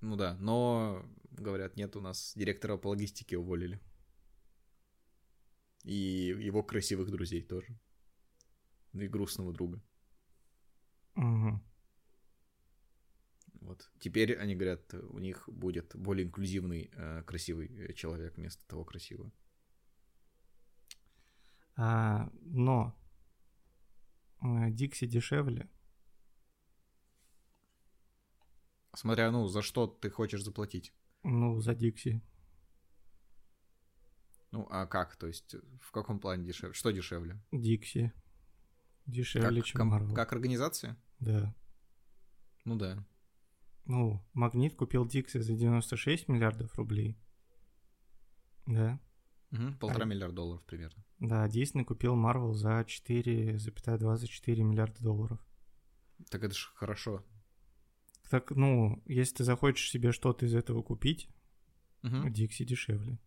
Ну 0.00 0.16
да, 0.16 0.34
но, 0.40 1.04
говорят, 1.30 1.76
нет, 1.76 1.94
у 1.96 2.00
нас 2.00 2.32
директора 2.34 2.78
по 2.78 2.88
логистике 2.88 3.36
уволили. 3.36 3.82
И 5.84 6.34
его 6.40 6.62
красивых 6.62 7.10
друзей 7.10 7.42
тоже. 7.42 7.78
И 8.94 9.06
грустного 9.08 9.52
друга. 9.52 9.78
Угу. 11.16 11.60
Вот. 13.60 13.90
Теперь 13.98 14.38
они 14.38 14.54
говорят, 14.54 14.94
у 14.94 15.18
них 15.18 15.46
будет 15.50 15.94
более 15.94 16.24
инклюзивный, 16.24 16.88
э, 16.94 17.22
красивый 17.26 17.92
человек 17.92 18.38
вместо 18.38 18.66
того 18.66 18.86
красивого. 18.86 19.30
А, 21.76 22.30
но 22.40 22.96
Дикси 24.42 25.06
дешевле. 25.06 25.68
Смотря, 28.94 29.30
ну, 29.30 29.46
за 29.46 29.60
что 29.60 29.86
ты 29.86 30.08
хочешь 30.08 30.42
заплатить? 30.42 30.92
Ну, 31.22 31.60
за 31.60 31.74
Дикси. 31.74 32.22
Ну, 34.52 34.66
а 34.70 34.86
как? 34.86 35.16
То 35.16 35.26
есть, 35.26 35.54
в 35.82 35.90
каком 35.90 36.18
плане 36.18 36.46
дешевле? 36.46 36.72
Что 36.72 36.90
дешевле? 36.90 37.38
Дикси. 37.52 38.12
Дешевле, 39.04 39.60
как, 39.60 39.66
чем 39.66 39.86
Марвел. 39.88 40.14
Как 40.14 40.32
организация? 40.32 40.96
Да. 41.18 41.54
Ну 42.64 42.76
да. 42.76 43.06
Ну, 43.84 44.24
Магнит 44.32 44.74
купил 44.74 45.06
Дикси 45.06 45.38
за 45.38 45.54
96 45.54 46.28
миллиардов 46.28 46.74
рублей. 46.76 47.18
Да. 48.66 48.98
Угу, 49.58 49.78
полтора 49.78 50.04
а... 50.04 50.06
миллиарда 50.06 50.36
долларов 50.36 50.62
примерно. 50.64 51.04
Да, 51.18 51.48
Дисней 51.48 51.84
купил 51.84 52.14
Марвел 52.14 52.54
за 52.54 52.80
4,24 52.80 54.62
миллиарда 54.62 55.02
долларов. 55.02 55.40
Так 56.30 56.44
это 56.44 56.54
же 56.54 56.68
хорошо. 56.74 57.24
Так, 58.30 58.50
ну, 58.50 59.02
если 59.06 59.36
ты 59.36 59.44
захочешь 59.44 59.90
себе 59.90 60.12
что-то 60.12 60.46
из 60.46 60.54
этого 60.54 60.82
купить, 60.82 61.28
угу. 62.02 62.28
Дикси 62.28 62.64
дешевле. 62.64 63.18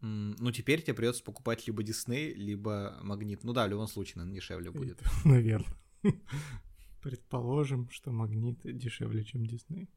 Ну, 0.00 0.52
теперь 0.52 0.82
тебе 0.82 0.92
придется 0.92 1.24
покупать 1.24 1.66
либо 1.66 1.82
Дисней, 1.82 2.34
либо 2.34 2.98
Магнит. 3.02 3.42
Ну 3.42 3.54
да, 3.54 3.66
в 3.66 3.70
любом 3.70 3.86
случае, 3.86 4.16
наверное, 4.16 4.40
дешевле 4.40 4.70
будет. 4.70 5.02
Наверное. 5.24 5.78
Предположим, 7.02 7.88
что 7.88 8.12
Магнит 8.12 8.60
дешевле, 8.64 9.24
чем 9.24 9.46
Дисней. 9.46 9.88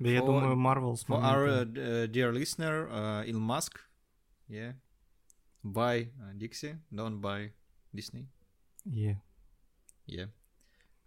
Да, 0.00 0.10
я 0.10 0.20
думаю, 0.20 0.56
Marvel 0.56 0.96
For 1.06 1.22
our 1.22 1.46
uh, 1.46 2.06
dear 2.08 2.32
listener, 2.32 2.88
uh, 2.90 3.24
Elon 3.28 3.42
Musk, 3.42 3.78
yeah, 4.48 4.72
buy 5.62 6.10
uh, 6.20 6.32
Dixie, 6.36 6.76
don't 6.90 7.20
buy 7.20 7.52
Disney. 7.92 8.26
Yeah. 8.84 9.20
Yeah. 10.06 10.26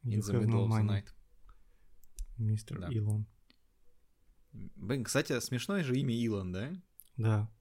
In 0.06 0.22
the 0.22 0.34
middle 0.34 0.64
of 0.64 0.72
the 0.72 0.84
night. 0.84 1.14
Мистер 2.38 2.80
да. 2.80 2.88
Илон. 2.90 3.26
Блин, 4.54 5.04
кстати, 5.04 5.38
смешное 5.40 5.84
же 5.84 5.98
имя 5.98 6.16
Илон, 6.16 6.52
да? 6.52 6.72
Да. 7.18 7.52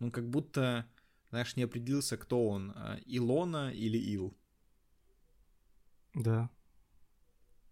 Он 0.00 0.10
как 0.10 0.28
будто, 0.28 0.86
знаешь, 1.30 1.56
не 1.56 1.64
определился, 1.64 2.16
кто 2.16 2.48
он, 2.48 2.72
Илона 3.06 3.70
или 3.72 3.98
Ил. 3.98 4.36
Да. 6.14 6.48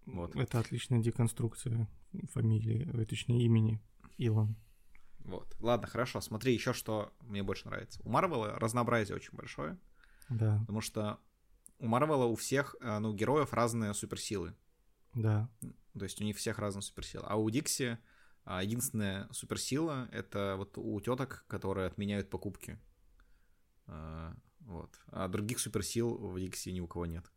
Вот. 0.05 0.37
Это 0.37 0.59
отличная 0.59 1.01
деконструкция 1.01 1.89
фамилии, 2.33 2.89
э, 2.93 3.05
точнее 3.07 3.45
имени 3.45 3.81
Илон. 4.17 4.57
Вот. 5.21 5.55
Ладно, 5.61 5.87
хорошо. 5.87 6.21
Смотри, 6.21 6.55
еще 6.55 6.73
что 6.73 7.13
мне 7.21 7.43
больше 7.43 7.67
нравится. 7.69 8.01
У 8.05 8.11
Марвела 8.11 8.59
разнообразие 8.59 9.17
очень 9.17 9.37
большое. 9.37 9.79
Да. 10.29 10.59
Потому 10.61 10.81
что 10.81 11.19
у 11.79 11.87
Марвела 11.87 12.27
у 12.27 12.35
всех, 12.37 12.77
э, 12.81 12.99
ну, 12.99 13.15
героев 13.15 13.53
разные 13.53 13.95
суперсилы. 13.95 14.55
Да. 15.15 15.49
То 15.99 16.05
есть 16.05 16.21
у 16.21 16.25
них 16.25 16.37
всех 16.37 16.59
разные 16.59 16.83
суперсилы. 16.83 17.25
А 17.27 17.37
у 17.37 17.49
Дикси 17.51 17.99
а, 18.45 18.63
единственная 18.63 19.29
суперсила— 19.33 20.09
это 20.13 20.55
вот 20.57 20.79
у 20.79 21.01
теток, 21.01 21.45
которые 21.49 21.87
отменяют 21.87 22.31
покупки. 22.31 22.79
А, 23.87 24.35
вот. 24.61 24.99
А 25.09 25.29
других 25.29 25.59
суперсил 25.59 26.17
в 26.17 26.39
Дикси 26.39 26.71
ни 26.71 26.81
у 26.81 26.87
кого 26.87 27.07
нет. 27.07 27.31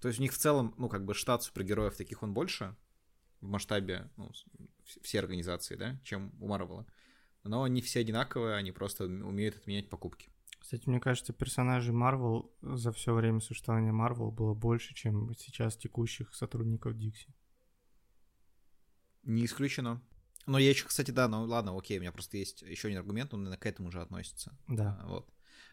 То 0.00 0.08
есть 0.08 0.18
у 0.18 0.22
них 0.22 0.32
в 0.32 0.38
целом, 0.38 0.74
ну, 0.78 0.88
как 0.88 1.04
бы 1.04 1.14
штат 1.14 1.42
супергероев 1.42 1.96
таких 1.96 2.22
он 2.22 2.32
больше, 2.32 2.74
в 3.40 3.46
масштабе 3.46 4.10
ну, 4.16 4.30
все 5.02 5.18
организации, 5.18 5.76
да, 5.76 5.98
чем 6.04 6.32
у 6.40 6.48
Марвела. 6.48 6.86
Но 7.44 7.62
они 7.62 7.80
все 7.80 8.00
одинаковые, 8.00 8.56
они 8.56 8.72
просто 8.72 9.04
умеют 9.04 9.56
отменять 9.56 9.88
покупки. 9.88 10.30
Кстати, 10.58 10.88
мне 10.88 11.00
кажется, 11.00 11.32
персонажей 11.32 11.92
Марвел 11.92 12.52
за 12.60 12.92
все 12.92 13.14
время 13.14 13.40
существования 13.40 13.92
Марвел 13.92 14.30
было 14.30 14.52
больше, 14.52 14.94
чем 14.94 15.34
сейчас 15.36 15.76
текущих 15.76 16.34
сотрудников 16.34 16.96
Дикси. 16.98 17.34
Не 19.22 19.46
исключено. 19.46 20.02
Но 20.46 20.58
я 20.58 20.70
еще, 20.70 20.86
кстати, 20.86 21.10
да, 21.10 21.28
ну 21.28 21.44
ладно, 21.44 21.76
окей, 21.76 21.98
у 21.98 22.00
меня 22.00 22.12
просто 22.12 22.36
есть 22.36 22.62
еще 22.62 22.88
один 22.88 22.98
аргумент, 22.98 23.32
он 23.34 23.52
к 23.56 23.66
этому 23.66 23.90
же 23.90 24.00
относится. 24.00 24.56
Да. 24.68 24.98
А, 25.02 25.06
Вот. 25.06 25.32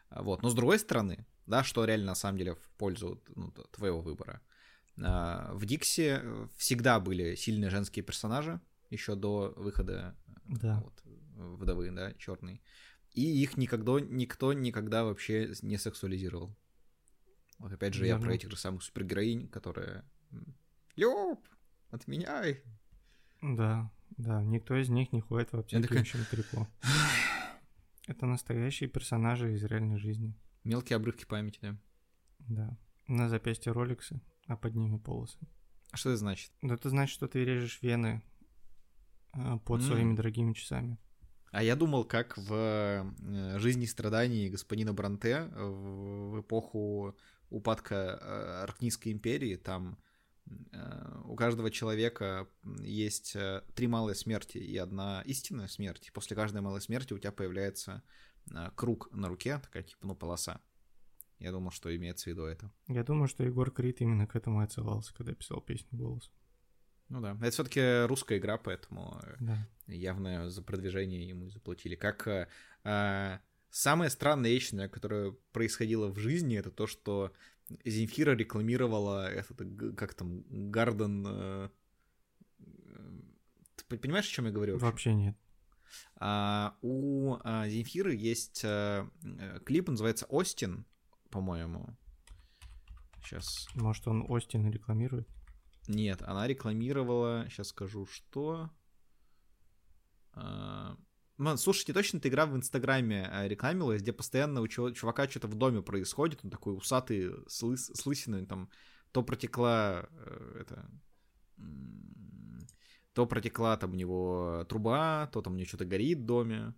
А, 0.10 0.24
Вот. 0.24 0.42
Но 0.42 0.50
с 0.50 0.54
другой 0.54 0.80
стороны, 0.80 1.26
да, 1.46 1.64
что 1.64 1.84
реально 1.86 2.08
на 2.08 2.16
самом 2.16 2.38
деле 2.38 2.56
в 2.56 2.70
пользу 2.78 3.22
ну, 3.36 3.52
твоего 3.72 4.02
выбора. 4.02 4.42
А, 5.04 5.54
В 5.54 5.66
Дикси 5.66 6.20
э, 6.22 6.48
всегда 6.58 7.00
были 7.00 7.36
сильные 7.36 7.70
женские 7.70 8.04
персонажи, 8.04 8.60
еще 8.90 9.16
до 9.16 9.54
выхода 9.56 10.16
Да. 10.46 10.82
вот, 10.82 11.02
вдовы, 11.60 11.92
да, 11.92 12.14
черной. 12.14 12.62
И 13.14 13.22
их 13.42 13.58
никогда, 13.58 14.00
никто 14.00 14.54
никогда 14.54 15.04
вообще 15.04 15.54
не 15.62 15.78
сексуализировал. 15.78 16.56
Вот 17.60 17.72
опять 17.72 17.94
же, 17.94 18.04
я 18.06 18.14
Верно. 18.14 18.26
про 18.28 18.36
этих 18.36 18.50
же 18.52 18.58
самых 18.58 18.84
супергероинь, 18.84 19.48
которые... 19.48 20.04
Люб, 20.96 21.40
отменяй. 21.92 22.62
Да, 23.42 23.92
да, 24.18 24.44
никто 24.44 24.76
из 24.76 24.90
них 24.90 25.12
не 25.14 25.22
ходит 25.22 25.50
в 25.52 25.54
Я 25.54 25.62
такой- 25.62 25.80
обтягивающем 25.80 26.26
трико. 26.30 26.68
Это 28.08 28.26
настоящие 28.26 28.90
персонажи 28.90 29.54
из 29.54 29.64
реальной 29.64 29.98
жизни. 29.98 30.34
Мелкие 30.64 30.98
обрывки 30.98 31.26
памяти, 31.26 31.60
да. 31.62 31.78
Да. 32.40 32.78
На 33.08 33.30
запястье 33.30 33.72
роликсы, 33.72 34.22
а 34.48 34.56
под 34.56 34.76
ними 34.76 34.98
полосы. 34.98 35.38
А 35.92 35.98
что 35.98 36.10
это 36.10 36.18
значит? 36.18 36.52
Это 36.62 36.90
значит, 36.90 37.14
что 37.14 37.28
ты 37.28 37.44
режешь 37.46 37.82
вены 37.82 38.22
а, 39.34 39.58
под 39.60 39.82
М. 39.82 39.88
своими 39.88 40.16
дорогими 40.16 40.54
часами. 40.54 40.98
А 41.52 41.64
я 41.64 41.76
думал, 41.76 42.04
как 42.04 42.38
в 42.38 42.54
э, 42.54 43.58
«Жизни 43.60 43.86
и 43.86 43.88
страдании» 43.88 44.50
господина 44.50 44.94
Бранте 44.94 45.46
в 45.56 46.42
эпоху 46.42 47.16
упадка 47.50 47.96
э, 47.96 48.64
Аркнийской 48.64 49.14
империи, 49.14 49.56
там 49.56 49.98
э, 50.46 51.22
у 51.24 51.36
каждого 51.36 51.72
человека 51.72 52.48
есть 52.82 53.36
э, 53.36 53.62
три 53.76 53.88
малые 53.88 54.16
смерти 54.16 54.58
и 54.58 54.78
одна 54.78 55.22
истинная 55.26 55.68
смерть. 55.68 56.08
И 56.08 56.12
после 56.12 56.36
каждой 56.36 56.62
малой 56.62 56.82
смерти 56.82 57.14
у 57.14 57.18
тебя 57.18 57.32
появляется 57.32 58.04
э, 58.52 58.70
круг 58.76 59.10
на 59.12 59.30
руке, 59.30 59.58
такая 59.60 59.84
типа, 59.84 60.06
ну, 60.06 60.16
полоса. 60.16 60.60
Я 61.40 61.52
думал, 61.52 61.72
что 61.72 61.96
имеется 61.96 62.26
в 62.26 62.28
виду 62.28 62.44
это. 62.46 62.72
Я 62.88 63.04
думаю, 63.04 63.28
что 63.28 63.44
Егор 63.44 63.70
Крид 63.72 64.02
именно 64.02 64.26
к 64.26 64.36
этому 64.36 64.62
и 64.62 64.64
отсылался, 64.66 65.14
когда 65.14 65.34
писал 65.34 65.62
песню 65.62 65.90
«Голос». 65.92 66.32
Ну 67.10 67.22
да. 67.22 67.38
Это 67.40 67.52
все-таки 67.52 68.06
русская 68.06 68.38
игра, 68.38 68.58
поэтому 68.58 69.22
Да. 69.40 69.68
явно 69.86 70.50
за 70.50 70.62
продвижение 70.62 71.28
ему 71.28 71.46
и 71.46 71.50
заплатили. 71.50 71.96
Как 71.96 72.28
э, 72.28 72.48
э, 72.84 73.40
самая 73.70 74.10
странная 74.10 74.50
вещь, 74.50 74.72
которая 74.92 75.34
происходила 75.54 76.10
в 76.10 76.18
жизни, 76.18 76.58
это 76.58 76.70
то, 76.72 76.86
что 76.88 77.32
Земфира 77.86 78.32
рекламировала 78.36 79.30
этот, 79.32 79.62
как 79.96 80.16
там, 80.16 80.44
Гарден... 80.72 81.26
э, 81.28 81.70
Ты 83.88 83.98
понимаешь, 83.98 84.28
о 84.28 84.32
чем 84.32 84.46
я 84.46 84.52
говорю? 84.52 84.74
вообще? 84.74 84.86
Вообще 84.86 85.14
нет. 85.14 85.38
А, 86.16 86.78
у 86.82 87.38
а, 87.44 87.70
Земфиры 87.70 88.14
есть 88.16 88.62
э, 88.64 89.08
клип, 89.66 89.88
называется 89.88 90.26
«Остин», 90.26 90.86
по-моему. 91.30 91.98
Сейчас. 93.24 93.46
Может, 93.76 94.08
он 94.08 94.26
Остин 94.30 94.70
рекламирует? 94.72 95.28
Нет, 95.88 96.22
она 96.22 96.48
рекламировала, 96.48 97.46
сейчас 97.50 97.70
скажу, 97.70 98.06
что... 98.06 98.70
А, 100.34 100.98
ну, 101.38 101.58
слушайте, 101.58 101.94
точно 101.94 102.18
эта 102.18 102.30
игра 102.30 102.46
в 102.46 102.56
Инстаграме 102.56 103.26
а, 103.26 103.48
рекламилась, 103.48 104.02
где 104.02 104.14
постоянно 104.14 104.62
у 104.62 104.66
чува- 104.66 104.94
чувака 104.94 105.28
что-то 105.28 105.48
в 105.48 105.56
доме 105.56 105.82
происходит, 105.82 106.42
он 106.44 106.52
такой 106.52 106.76
усатый, 106.76 107.32
с, 107.48 107.64
лыс- 107.64 107.94
с 107.94 108.06
лысиной, 108.06 108.46
там, 108.46 108.70
то 109.12 109.24
протекла, 109.24 110.08
э, 110.12 110.62
это... 110.62 110.90
То 113.14 113.26
протекла 113.26 113.78
там 113.78 113.92
у 113.92 113.96
него 113.96 114.66
труба, 114.70 115.28
то 115.34 115.42
там 115.42 115.54
у 115.54 115.56
него 115.56 115.68
что-то 115.68 115.86
горит 115.86 116.20
в 116.20 116.26
доме. 116.26 116.76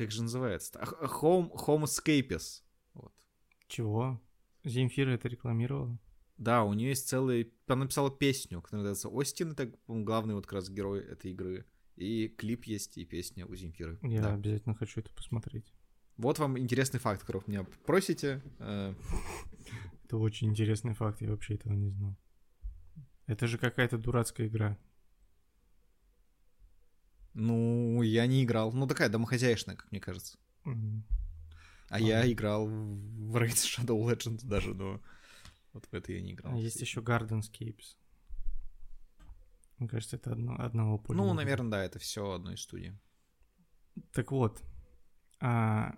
Как 0.00 0.10
же 0.12 0.22
называется? 0.22 0.80
Home, 1.20 1.50
Homescapes. 1.52 2.62
Вот. 2.94 3.12
Чего? 3.68 4.18
Земфира 4.64 5.10
это 5.10 5.28
рекламировала? 5.28 5.98
Да, 6.38 6.64
у 6.64 6.72
нее 6.72 6.88
есть 6.88 7.06
целый... 7.06 7.52
Она 7.66 7.80
написала 7.84 8.10
песню, 8.10 8.62
которая 8.62 8.80
называется 8.88 9.10
«Остин», 9.10 9.52
это 9.52 9.70
главный 9.86 10.34
вот 10.34 10.46
как 10.46 10.54
раз 10.54 10.70
герой 10.70 11.00
этой 11.00 11.32
игры. 11.32 11.66
И 11.96 12.28
клип 12.28 12.64
есть, 12.64 12.96
и 12.96 13.04
песня 13.04 13.44
у 13.44 13.54
Земфиры. 13.54 13.98
Я 14.00 14.22
Да. 14.22 14.32
обязательно 14.32 14.74
хочу 14.74 15.00
это 15.00 15.12
посмотреть. 15.12 15.70
Вот 16.16 16.38
вам 16.38 16.58
интересный 16.58 16.98
факт, 16.98 17.20
которых 17.20 17.46
меня 17.46 17.66
просите. 17.84 18.40
Э, 18.58 18.94
Это 20.06 20.16
очень 20.16 20.48
интересный 20.48 20.94
факт, 20.94 21.20
я 21.20 21.28
вообще 21.30 21.56
этого 21.56 21.74
не 21.74 21.90
знал. 21.90 22.16
Это 23.26 23.46
же 23.46 23.58
какая-то 23.58 23.98
дурацкая 23.98 24.46
игра. 24.46 24.78
Ну, 27.34 28.02
я 28.02 28.26
не 28.26 28.44
играл. 28.44 28.72
Ну, 28.72 28.86
такая 28.86 29.08
домохозяйственная, 29.08 29.76
как 29.76 29.90
мне 29.92 30.00
кажется. 30.00 30.38
А 31.88 31.98
я 31.98 32.30
играл 32.30 32.66
в 32.66 33.36
Raid 33.36 33.54
Shadow 33.54 33.98
Legends 34.04 34.44
даже, 34.46 34.74
но 34.74 35.00
вот 35.72 35.86
в 35.86 35.94
это 35.94 36.12
я 36.12 36.20
не 36.20 36.32
играл. 36.32 36.54
Есть 36.56 36.80
еще 36.80 37.00
Gardenscapes. 37.00 37.96
Мне 39.78 39.88
кажется, 39.88 40.16
это 40.16 40.32
одно, 40.32 40.56
одного 40.58 40.98
поля. 40.98 41.16
Ну, 41.18 41.32
наверное, 41.32 41.70
да, 41.70 41.84
это 41.84 41.98
все 41.98 42.32
одной 42.32 42.56
студии. 42.58 42.96
Так 44.12 44.30
вот. 44.30 44.62
а, 45.40 45.96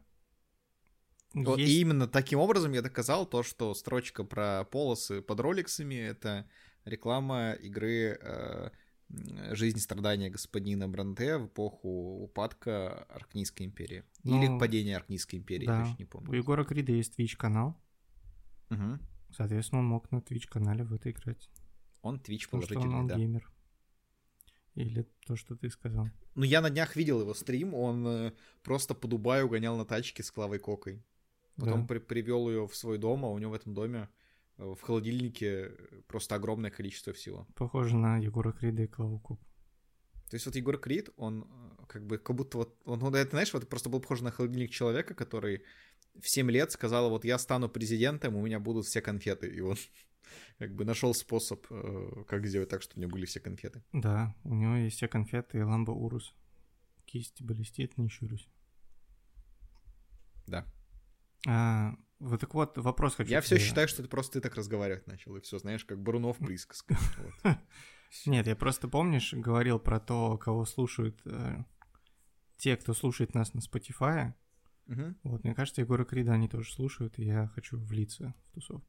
Вот 1.35 1.59
есть- 1.59 1.73
и 1.73 1.81
именно 1.81 2.07
таким 2.07 2.39
образом 2.39 2.73
я 2.73 2.83
доказал 2.83 3.27
то, 3.27 3.43
что 3.43 3.75
строчка 3.75 4.23
про 4.25 4.65
полосы 4.65 5.21
под 5.21 5.41
роликсами— 5.41 5.95
это 5.97 6.49
реклама 6.85 7.53
игры 7.55 8.19
э, 8.21 8.71
«Жизнь 9.53 9.79
страдания 9.79 10.31
господина 10.31 10.89
Бранте» 10.89 11.37
в 11.39 11.47
эпоху 11.47 12.23
упадка 12.25 13.05
Аркнийской 13.05 13.67
империи. 13.67 14.05
Или 14.25 14.49
Ну, 14.49 14.59
падения 14.59 14.97
Аркнийской 14.97 15.39
империи, 15.39 15.67
да. 15.67 15.79
я 15.81 15.85
точно 15.85 15.99
не 15.99 16.05
У 16.05 16.09
помню. 16.09 16.33
Егора 16.35 16.65
Крида 16.65 16.93
есть 16.93 17.19
Twitch-канал. 17.19 17.77
Мгм. 18.71 19.01
Соответственно, 19.31 19.81
он 19.81 19.87
мог 19.89 20.11
на 20.13 20.19
Twitch-канале 20.19 20.85
в 20.85 20.93
это 20.95 21.11
играть. 21.11 21.51
Он 22.03 22.17
Twitch 22.17 22.45
Потому 22.47 22.63
что 22.63 22.75
он, 22.75 22.81
положительный, 22.81 22.97
он 23.01 23.07
да. 23.07 23.17
геймер. 23.17 23.51
Или 24.75 25.07
то, 25.27 25.37
что 25.37 25.55
ты 25.55 25.69
сказал. 25.71 26.09
Ну, 26.35 26.45
я 26.45 26.63
на 26.63 26.71
днях 26.71 26.97
видел 26.97 27.21
его 27.21 27.35
стрим, 27.35 27.75
он 27.75 28.07
э, 28.07 28.33
просто 28.63 28.95
по 28.95 29.07
Дубаю 29.07 29.49
гонял 29.49 29.77
на 29.77 29.85
тачке 29.85 30.23
с 30.23 30.31
Клавой 30.31 30.59
Кокой. 30.59 31.05
Потом 31.57 31.87
Да. 31.87 32.01
привел 32.01 32.49
ее 32.49 32.67
в 32.67 32.75
свой 32.75 32.97
дом, 32.97 33.25
а 33.27 33.29
у 33.29 33.39
него 33.39 33.51
в 33.51 33.55
этом 33.55 33.75
доме 33.75 34.09
в 34.75 34.81
холодильнике 34.81 35.73
просто 36.07 36.35
огромное 36.35 36.71
количество 36.71 37.13
всего. 37.13 37.47
Похоже 37.55 37.97
на 37.97 38.19
Егора 38.19 38.53
Крида 38.53 38.83
и 38.83 38.87
Клаву 38.87 39.19
Коку. 39.19 39.47
То 40.33 40.37
есть 40.37 40.47
вот 40.47 40.57
Егор 40.57 40.79
Крид, 40.79 41.11
он 41.17 41.43
э, 41.43 41.85
как 41.89 42.07
бы 42.07 42.17
как 42.17 42.35
будто 42.35 42.57
вот, 42.57 42.81
он, 42.87 43.03
он, 43.03 43.15
это 43.15 43.31
знаешь, 43.33 43.53
вот 43.53 43.69
просто 43.69 43.91
был 43.91 44.01
похож 44.01 44.23
на 44.23 44.31
холодильник 44.31 44.71
человека, 44.71 45.15
который 45.15 45.63
в 46.19 46.27
7 46.27 46.51
лет 46.51 46.73
сказал, 46.73 47.11
вот 47.11 47.27
я 47.27 47.39
стану 47.39 47.69
президентом, 47.69 48.37
у 48.37 48.43
меня 48.43 48.59
будут 48.59 48.87
все 48.87 49.03
конфеты. 49.03 49.49
И 49.49 49.61
он 49.61 49.77
как 50.59 50.75
бы 50.75 50.87
нашел 50.87 51.13
способ, 51.13 51.67
э, 51.71 52.25
как 52.27 52.47
сделать 52.47 52.71
так, 52.71 52.81
чтобы 52.81 53.01
у 53.01 53.03
него 53.03 53.13
были 53.13 53.27
все 53.27 53.41
конфеты. 53.41 53.83
Да, 53.93 54.35
у 54.45 54.55
него 54.55 54.77
есть 54.77 54.97
все 54.97 55.07
конфеты 55.07 55.59
и 55.59 55.63
ламба 55.63 55.91
урус. 55.91 56.35
Кисть 57.05 57.43
блестит, 57.43 57.99
не 57.99 58.09
щурюсь. 58.09 58.49
Да. 60.47 60.67
А, 61.47 61.95
вот 62.23 62.41
так 62.41 62.55
вот, 62.55 62.79
вопрос 62.79 63.17
хочу 63.17 63.31
Я 63.31 63.41
все 63.41 63.59
считаю, 63.59 63.89
что 63.89 64.03
это 64.03 64.09
просто 64.11 64.35
ты 64.35 64.41
так 64.41 64.55
разговаривать 64.55 65.07
начал, 65.07 65.37
и 65.37 65.41
все, 65.41 65.59
знаешь, 65.59 65.85
как 65.85 66.01
Брунов 66.01 66.39
присказка. 66.39 66.97
Вот. 67.43 67.59
Нет, 68.27 68.47
я 68.47 68.55
просто, 68.55 68.89
помнишь, 68.89 69.33
говорил 69.33 69.79
про 69.79 69.99
то, 69.99 70.39
кого 70.39 70.65
слушают 70.65 71.21
э, 71.25 71.65
те, 72.59 72.77
кто 72.77 72.95
слушает 72.95 73.35
нас 73.35 73.55
на 73.55 73.59
Spotify. 73.59 74.35
Вот, 75.23 75.43
мне 75.45 75.55
кажется, 75.55 75.81
Егора 75.81 76.05
Крида 76.05 76.35
они 76.35 76.49
тоже 76.49 76.73
слушают, 76.73 77.19
и 77.19 77.25
я 77.25 77.49
хочу 77.49 77.79
влиться 77.79 78.35
в 78.45 78.51
тусовку. 78.55 78.87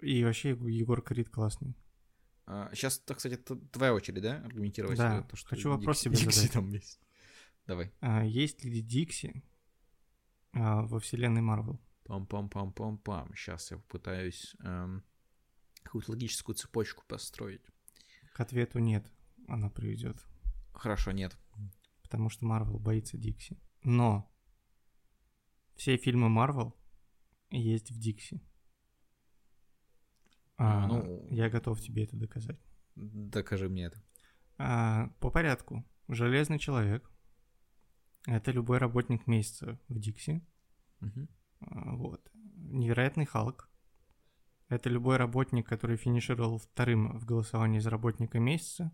И 0.00 0.22
вообще 0.24 0.50
Егор 0.50 1.00
Крид 1.00 1.30
классный. 1.30 1.74
Сейчас, 2.72 2.98
так, 2.98 3.16
кстати, 3.16 3.36
твоя 3.36 3.94
очередь, 3.94 4.22
да, 4.22 4.38
аргументировать 4.38 4.98
Да, 4.98 5.20
э, 5.20 5.22
то, 5.30 5.36
что 5.36 5.48
хочу 5.48 5.70
вопрос 5.70 5.98
Дикси- 5.98 6.04
тебе 6.04 6.16
Дикси 6.16 6.36
задать. 6.38 6.52
там 6.52 6.68
есть. 6.70 7.00
Давай. 7.66 7.92
А, 8.00 8.24
есть 8.24 8.64
ли 8.64 8.82
Дикси 8.82 9.28
а, 9.36 9.51
во 10.52 10.98
вселенной 11.00 11.40
Марвел? 11.40 11.80
Пам-пам-пам-пам-пам. 12.04 13.34
Сейчас 13.34 13.70
я 13.70 13.78
попытаюсь 13.78 14.54
эм, 14.64 15.04
какую-то 15.82 16.10
логическую 16.12 16.54
цепочку 16.56 17.04
построить. 17.06 17.62
К 18.34 18.40
ответу 18.40 18.78
нет, 18.78 19.10
она 19.48 19.70
приведет. 19.70 20.24
Хорошо, 20.72 21.12
нет. 21.12 21.36
Потому 22.02 22.28
что 22.28 22.44
Марвел 22.44 22.78
боится 22.78 23.16
Дикси. 23.16 23.58
Но 23.84 24.30
все 25.76 25.96
фильмы 25.96 26.28
Марвел 26.28 26.76
есть 27.50 27.90
в 27.90 27.98
Дикси. 27.98 28.40
А, 30.56 30.84
А, 30.84 30.86
ну- 30.86 31.26
Я 31.30 31.48
готов 31.50 31.80
тебе 31.80 32.04
это 32.04 32.16
доказать. 32.16 32.60
Докажи 32.94 33.68
мне 33.68 33.84
это. 33.86 34.02
А, 34.58 35.08
по 35.20 35.30
порядку. 35.30 35.84
Железный 36.08 36.58
человек. 36.58 37.10
Это 38.26 38.52
любой 38.52 38.78
работник 38.78 39.26
месяца 39.26 39.78
в 39.88 39.98
Дикси. 39.98 40.42
Мгм. 41.00 41.28
А, 41.60 41.96
Вот. 41.96 42.30
Невероятный 42.54 43.26
Халк. 43.26 43.68
Это 44.68 44.88
любой 44.88 45.16
работник, 45.16 45.68
который 45.68 45.96
финишировал 45.96 46.58
вторым 46.58 47.18
в 47.18 47.26
голосовании 47.26 47.80
за 47.80 47.90
работника 47.90 48.38
месяца, 48.38 48.90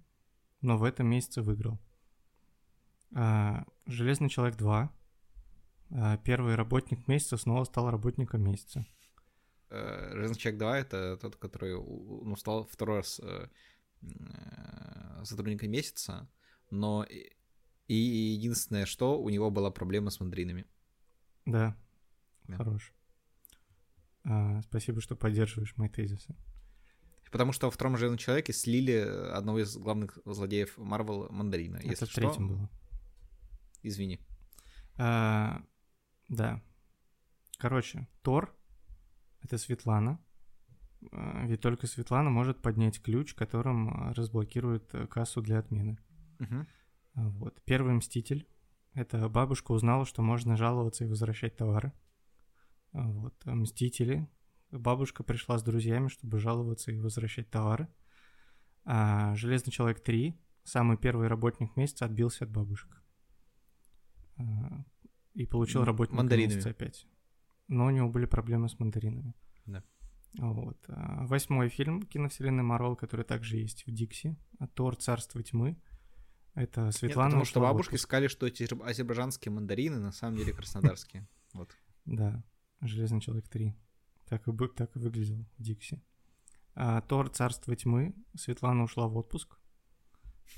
но 0.60 0.76
в 0.76 0.84
этом 0.84 1.06
месяце 1.06 1.42
выиграл. 1.42 1.78
А, 3.14 3.64
Железный 3.86 4.28
человек 4.28 4.56
2. 4.56 4.92
А, 5.90 6.16
первый 6.18 6.54
работник 6.54 7.06
месяца 7.06 7.36
снова 7.36 7.64
стал 7.64 7.90
работником 7.90 8.42
месяца. 8.42 8.84
Э, 9.70 10.12
Железный 10.14 10.36
человек 10.36 10.58
2 10.58 10.78
это 10.78 11.16
тот, 11.18 11.36
который 11.36 11.74
ну, 11.74 12.36
стал 12.36 12.66
второй 12.66 12.98
раз 12.98 13.20
э, 13.22 13.48
э, 14.02 15.24
сотрудником 15.24 15.70
месяца, 15.70 16.28
но 16.70 17.06
и 17.88 17.94
единственное, 17.94 18.86
что 18.86 19.20
у 19.20 19.28
него 19.30 19.50
была 19.50 19.70
проблема 19.70 20.10
с 20.10 20.20
мандаринами. 20.20 20.66
Да, 21.46 21.76
Да. 22.46 22.56
хорош. 22.56 22.92
А, 24.24 24.60
спасибо, 24.62 25.00
что 25.00 25.16
поддерживаешь 25.16 25.76
мои 25.76 25.88
тезисы. 25.88 26.36
Потому 27.30 27.52
что 27.52 27.66
во 27.66 27.70
втором 27.70 27.96
Железном 27.96 28.18
человеке 28.18 28.52
слили 28.52 28.92
одного 29.32 29.60
из 29.60 29.76
главных 29.76 30.18
злодеев 30.24 30.76
Марвел 30.78 31.28
мандарина. 31.30 31.76
Это 31.76 31.88
Если 31.88 32.04
в 32.06 32.10
что, 32.10 32.20
третьем 32.20 32.48
было. 32.48 32.70
извини. 33.82 34.18
А, 34.96 35.62
да. 36.28 36.62
Короче, 37.58 38.06
Тор— 38.22 38.54
это 39.42 39.58
Светлана. 39.58 40.18
А, 41.12 41.46
Ведь 41.46 41.60
только 41.60 41.86
Светлана 41.86 42.30
может 42.30 42.60
поднять 42.62 43.00
ключ, 43.00 43.34
которым 43.34 43.88
а, 43.90 44.14
разблокирует 44.14 44.92
э, 44.94 45.06
кассу 45.06 45.40
для 45.42 45.58
отмены. 45.58 45.98
Мгм. 46.38 46.66
Вот. 47.18 47.60
Первый 47.64 47.94
Мститель— 47.94 48.46
это 48.94 49.28
бабушка 49.28 49.72
узнала, 49.72 50.04
что 50.06 50.22
можно 50.22 50.56
жаловаться 50.56 51.04
и 51.04 51.08
возвращать 51.08 51.56
товары. 51.56 51.92
Вот. 52.92 53.34
Мстители— 53.44 54.28
бабушка 54.70 55.22
пришла 55.24 55.58
с 55.58 55.62
друзьями, 55.62 56.08
чтобы 56.08 56.38
жаловаться 56.38 56.92
и 56.92 56.98
возвращать 56.98 57.50
товары. 57.50 57.88
А 58.84 59.34
Железный 59.34 59.72
Человек 59.72 60.00
3— 60.00 60.38
самый 60.64 60.96
первый 60.96 61.28
работник 61.28 61.76
месяца 61.76 62.04
отбился 62.04 62.44
от 62.44 62.50
бабушек. 62.50 63.02
А, 64.36 64.84
И 65.34 65.44
получил 65.46 65.84
мандаринами. 65.84 66.54
месяца 66.54 66.70
опять. 66.70 67.06
Но 67.66 67.86
у 67.86 67.90
него 67.90 68.08
были 68.08 68.26
проблемы 68.26 68.68
с 68.68 68.78
мандаринами. 68.78 69.34
Да. 69.66 69.82
Вот. 70.38 70.78
А 70.88 71.26
Восьмой 71.26 71.68
фильм 71.68 72.02
киновселенной 72.02 72.62
Марвел, 72.62 72.96
который 72.96 73.24
также 73.24 73.56
есть 73.56 73.86
в 73.86 73.90
Дикси. 73.90 74.36
Тор 74.74 74.96
Царство 74.96 75.42
тьмы. 75.42 75.76
Это 76.58 76.86
Нет, 76.86 76.94
Светлана 76.94 77.28
потому 77.30 77.44
что 77.44 77.60
бабушки 77.60 77.90
отпуск. 77.90 78.02
сказали, 78.02 78.26
что 78.26 78.46
эти 78.46 78.64
азер- 78.64 78.82
азербайджанские 78.84 79.52
мандарины 79.52 80.00
на 80.00 80.10
самом 80.12 80.36
деле 80.38 80.52
краснодарские. 80.52 81.28
Вот. 81.54 81.70
Да, 82.04 82.42
Железный 82.80 83.20
человек 83.20 83.48
3. 83.48 83.74
Так 84.26 84.48
и, 84.48 84.50
бы- 84.52 84.68
так 84.68 84.94
и 84.96 84.98
выглядел 84.98 85.46
Дикси. 85.58 86.02
А, 86.74 87.00
Тор 87.00 87.28
Царство 87.30 87.74
тьмы. 87.76 88.14
Светлана 88.36 88.82
ушла 88.84 89.06
в 89.08 89.16
отпуск. 89.16 89.58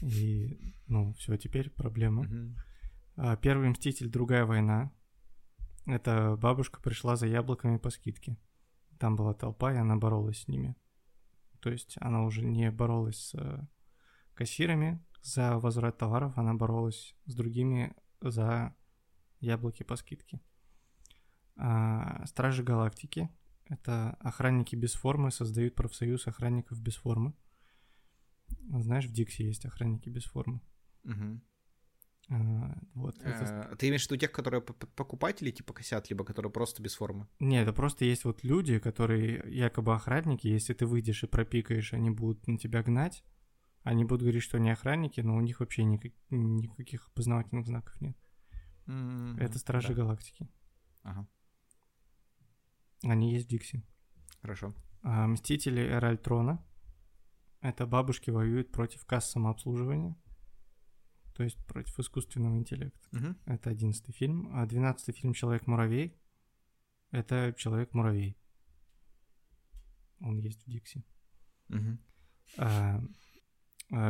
И, 0.01 0.75
ну, 0.87 1.13
все, 1.15 1.37
теперь 1.37 1.71
проблема. 1.71 2.27
А, 3.17 3.37
Первый 3.37 3.69
Мститель, 3.69 4.09
Другая 4.09 4.45
война. 4.47 4.91
Это 5.87 6.37
бабушка 6.37 6.81
пришла 6.81 7.17
за 7.17 7.27
яблоками 7.27 7.77
по 7.79 7.91
скидке. 7.91 8.37
Там 8.99 9.17
была 9.17 9.35
толпа, 9.35 9.73
и 9.73 9.77
она 9.77 9.97
боролась 9.97 10.43
с 10.43 10.49
ними. 10.49 10.77
То 11.61 11.71
есть 11.71 11.97
она 12.01 12.23
уже 12.25 12.43
не 12.43 12.71
боролась 12.71 13.19
с 13.19 13.35
э, 13.35 13.67
кассирами 14.35 15.05
за 15.23 15.59
возврат 15.59 15.99
товаров, 15.99 16.37
она 16.37 16.55
боролась 16.55 17.15
с 17.27 17.35
другими 17.35 17.95
за 18.21 18.75
яблоки 19.41 19.83
по 19.83 19.97
скидке. 19.97 20.41
А, 21.57 22.25
Стражи 22.27 22.63
Галактики. 22.63 23.29
Это 23.69 24.17
охранники 24.21 24.75
без 24.75 24.95
формы 24.95 25.31
создают 25.31 25.75
профсоюз 25.75 26.27
охранников 26.27 26.81
без 26.81 26.97
формы. 26.97 27.35
Знаешь, 28.69 29.07
в 29.07 29.13
Дикси 29.13 29.43
есть 29.43 29.65
охранники 29.65 30.09
без 30.09 30.25
формы. 30.25 30.61
Мгм. 31.05 31.43
А, 32.31 32.79
Вот. 32.95 33.17
это 33.23 33.69
Э, 33.73 33.77
Ты 33.77 33.89
имеешь 33.89 34.07
в 34.07 34.11
виду 34.11 34.21
тех, 34.21 34.33
которые 34.33 34.61
покупатели 34.63 35.51
типа 35.51 35.73
косят, 35.73 36.11
либо 36.11 36.25
которые 36.25 36.51
просто 36.53 36.83
без 36.83 36.95
формы? 36.95 37.29
Не, 37.41 37.63
это 37.63 37.73
просто 37.73 38.05
есть 38.05 38.25
вот 38.25 38.45
люди, 38.45 38.79
которые 38.79 39.43
якобы 39.47 39.95
охранники, 39.95 40.47
если 40.47 40.75
ты 40.75 40.87
выйдешь 40.87 41.23
и 41.25 41.27
пропикаешь, 41.27 41.93
они 41.93 42.11
будут 42.11 42.47
на 42.47 42.57
тебя 42.59 42.83
гнать, 42.83 43.25
они 43.83 44.05
будут 44.05 44.23
говорить, 44.23 44.43
что 44.43 44.57
они 44.59 44.71
охранники, 44.71 45.21
но 45.21 45.37
у 45.37 45.41
них 45.41 45.61
вообще 45.61 45.85
никак- 45.85 46.13
никаких 46.31 47.09
опознавательных 47.09 47.67
знаков 47.67 48.01
нет. 48.01 48.17
Мгм. 48.87 49.37
Это 49.39 49.59
Стражи 49.59 49.89
Да. 49.89 49.95
Галактики. 49.95 50.49
Ага, 51.03 51.27
Они 53.05 53.33
есть 53.33 53.47
в 53.47 53.51
Дикси. 53.51 53.83
хорошо. 54.43 54.75
А 55.03 55.27
Мстители 55.27 55.81
Эра 55.83 56.09
Альтрона. 56.11 56.65
Это 57.63 57.87
бабушки 57.87 58.31
воюют 58.31 58.73
против 58.73 59.05
касс 59.05 59.31
самообслуживания, 59.31 60.17
то 61.35 61.43
есть 61.43 61.59
против 61.67 61.99
искусственного 61.99 62.57
интеллекта. 62.57 63.07
Мгм. 63.13 63.39
Это 63.47 63.71
одиннадцатый 63.71 64.13
фильм. 64.13 64.49
А 64.55 64.67
двенадцатый 64.67 65.13
фильм 65.15 65.33
«Человек-муравей»— 65.35 66.19
это 67.11 67.55
«Человек-муравей». 67.57 68.37
Он 70.21 70.39
есть 70.39 70.67
в 70.67 70.71
Дикси. 70.71 71.05
А, 71.71 71.77
а, 72.59 73.03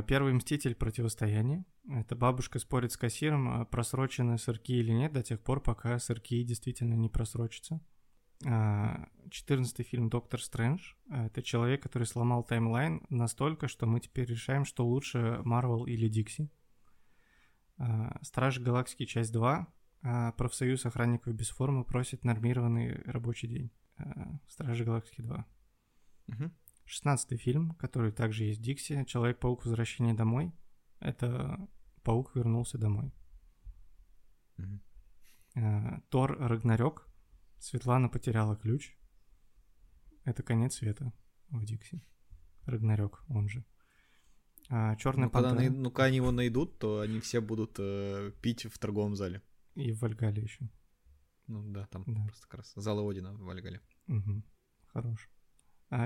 Первый 0.07 0.35
мститель 0.35 0.75
противостояние. 0.75 1.65
Это 1.89 2.15
бабушка 2.15 2.59
спорит 2.59 2.93
с 2.93 2.99
кассиром, 2.99 3.49
а 3.49 3.65
просрочены 3.65 4.37
сырки 4.37 4.75
или 4.75 4.93
нет, 4.93 5.13
до 5.13 5.23
тех 5.23 5.41
пор, 5.41 5.63
пока 5.63 5.99
сырки 5.99 6.43
действительно 6.43 6.95
не 6.95 7.09
просрочатся. 7.09 7.81
А, 8.47 9.09
Четырнадцатый 9.31 9.85
фильм 9.85 10.11
Доктор 10.11 10.43
Стрэндж. 10.43 10.95
Это 11.11 11.43
человек, 11.43 11.83
который 11.83 12.05
сломал 12.05 12.43
таймлайн 12.43 13.07
настолько, 13.09 13.69
что 13.69 13.87
мы 13.87 14.01
теперь 14.01 14.27
решаем, 14.27 14.65
что 14.65 14.87
лучше 14.87 15.41
Марвел 15.45 15.87
или 15.87 16.09
Дикси. 16.09 16.51
Стражи 18.21 18.61
Галактики, 18.61 19.07
часть 19.07 19.33
2. 19.33 19.67
А, 20.03 20.33
Профсоюз 20.33 20.85
охранников 20.85 21.35
без 21.35 21.49
формы 21.49 21.85
просит 21.85 22.25
нормированный 22.25 23.03
рабочий 23.05 23.49
день. 23.49 23.71
Стражи 24.49 24.85
Галактики 24.85 25.23
2. 25.23 25.47
Мгм. 26.27 26.53
Шестнадцатый 26.91 27.39
фильм, 27.39 27.71
который 27.77 28.11
также 28.11 28.43
есть 28.43 28.59
в 28.59 28.63
Дикси, 28.65 29.05
Человек-паук 29.05 29.65
Возвращение 29.65 30.13
домой. 30.13 30.53
Это 30.99 31.69
паук 32.03 32.35
вернулся 32.35 32.79
домой. 32.79 33.13
Э, 35.55 36.01
Тор 36.09 36.37
Рагнарёк. 36.37 37.07
Светлана 37.61 38.09
потеряла 38.09 38.57
ключ. 38.57 38.97
Это 40.25 40.43
конец 40.43 40.75
света 40.79 41.13
в 41.51 41.65
Дикси. 41.65 42.03
Рагнарёк, 42.67 43.25
он 43.29 43.49
же. 43.49 43.65
Черная 44.69 45.27
Ну, 45.27 45.31
когда, 45.31 45.51
пантера. 45.51 45.55
най- 45.55 45.69
ну, 45.71 45.91
когда 45.93 46.07
они 46.07 46.17
его 46.17 46.33
найдут, 46.33 46.81
то 46.81 46.99
они 46.99 47.21
все 47.21 47.41
будут 47.41 47.77
э, 47.79 48.33
пить 48.43 48.65
в 48.65 48.77
торговом 48.81 49.15
зале. 49.15 49.43
И 49.77 49.93
в 49.93 50.01
Вальгале 50.01 50.43
еще. 50.43 50.69
Ну 51.47 51.63
да, 51.73 51.87
там 51.87 52.03
Да. 52.09 52.25
просто 52.27 52.49
как 52.49 52.55
раз 52.59 52.73
залы 52.75 53.09
Одина 53.09 53.33
в 53.33 53.43
Вальгале. 53.43 53.81
Угу. 54.09 54.43
Хорош. 54.93 55.29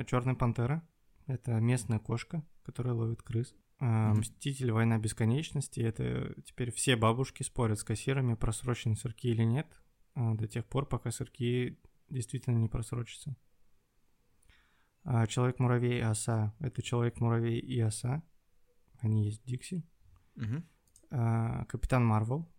Черная 0.07 0.35
пантера. 0.35 0.87
Это 1.27 1.53
местная 1.61 1.99
кошка, 1.99 2.43
которая 2.63 2.95
ловит 2.95 3.23
крыс. 3.23 3.55
А. 3.79 4.15
Мститель 4.15 4.73
Война 4.73 4.99
бесконечности. 4.99 5.81
Это 5.81 6.35
теперь 6.43 6.71
все 6.71 6.97
бабушки 6.97 7.43
спорят 7.43 7.79
с 7.79 7.85
кассирами, 7.85 8.35
просрочены 8.35 8.97
сырки 8.97 9.29
или 9.29 9.43
нет, 9.43 9.67
а, 10.15 10.35
до 10.35 10.47
тех 10.47 10.65
пор, 10.67 10.87
пока 10.87 11.11
сырки 11.11 11.79
действительно 12.09 12.59
не 12.59 12.69
просрочатся. 12.69 13.37
А, 15.03 15.27
Человек-муравей 15.27 15.99
и 15.99 16.03
оса. 16.03 16.55
Это 16.61 16.83
человек-муравей 16.83 17.59
и 17.59 17.79
оса. 17.81 18.23
Они 19.01 19.27
есть 19.27 19.43
в 19.43 19.47
Дикси. 19.47 19.85
А, 21.11 21.65
Капитан 21.67 22.05
Марвел. 22.05 22.51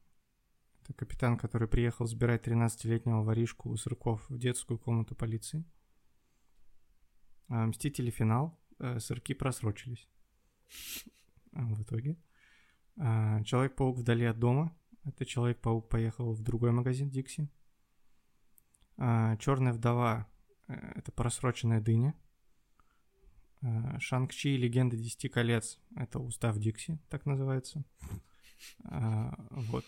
Это 0.84 0.94
капитан, 0.94 1.36
который 1.36 1.68
приехал 1.68 2.06
забирать 2.06 2.46
13-летнего 2.46 3.24
воришку 3.24 3.70
у 3.70 3.76
сырков 3.76 4.30
в 4.30 4.38
детскую 4.38 4.78
комнату 4.78 5.16
полиции. 5.16 5.66
А, 7.48 7.66
Мстители 7.66 8.10
финал. 8.10 8.58
Э, 8.80 9.00
Сырки 9.00 9.34
просрочились. 9.34 10.08
А, 11.54 11.66
В 11.66 11.82
итоге. 11.82 12.18
А, 12.98 13.44
Человек-паук 13.44 13.98
вдали 13.98 14.26
от 14.26 14.40
дома. 14.40 14.76
Это 15.04 15.26
Человек-паук 15.26 15.90
поехал 15.90 16.34
в 16.34 16.42
другой 16.42 16.72
магазин 16.72 17.10
Дикси. 17.10 17.50
Черная 18.98 19.74
вдова. 19.74 20.28
э, 20.68 20.74
Это 20.96 21.12
просроченная 21.12 21.82
дыня. 21.82 22.14
Шанг-Чи 24.00 24.50
и 24.56 24.58
Легенда 24.58 24.96
Десяти 24.96 25.28
колец. 25.28 25.80
Это 25.96 26.20
устав 26.20 26.58
Дикси, 26.60 27.00
так 27.10 27.26
называется. 27.26 27.84
Вот. 28.84 29.86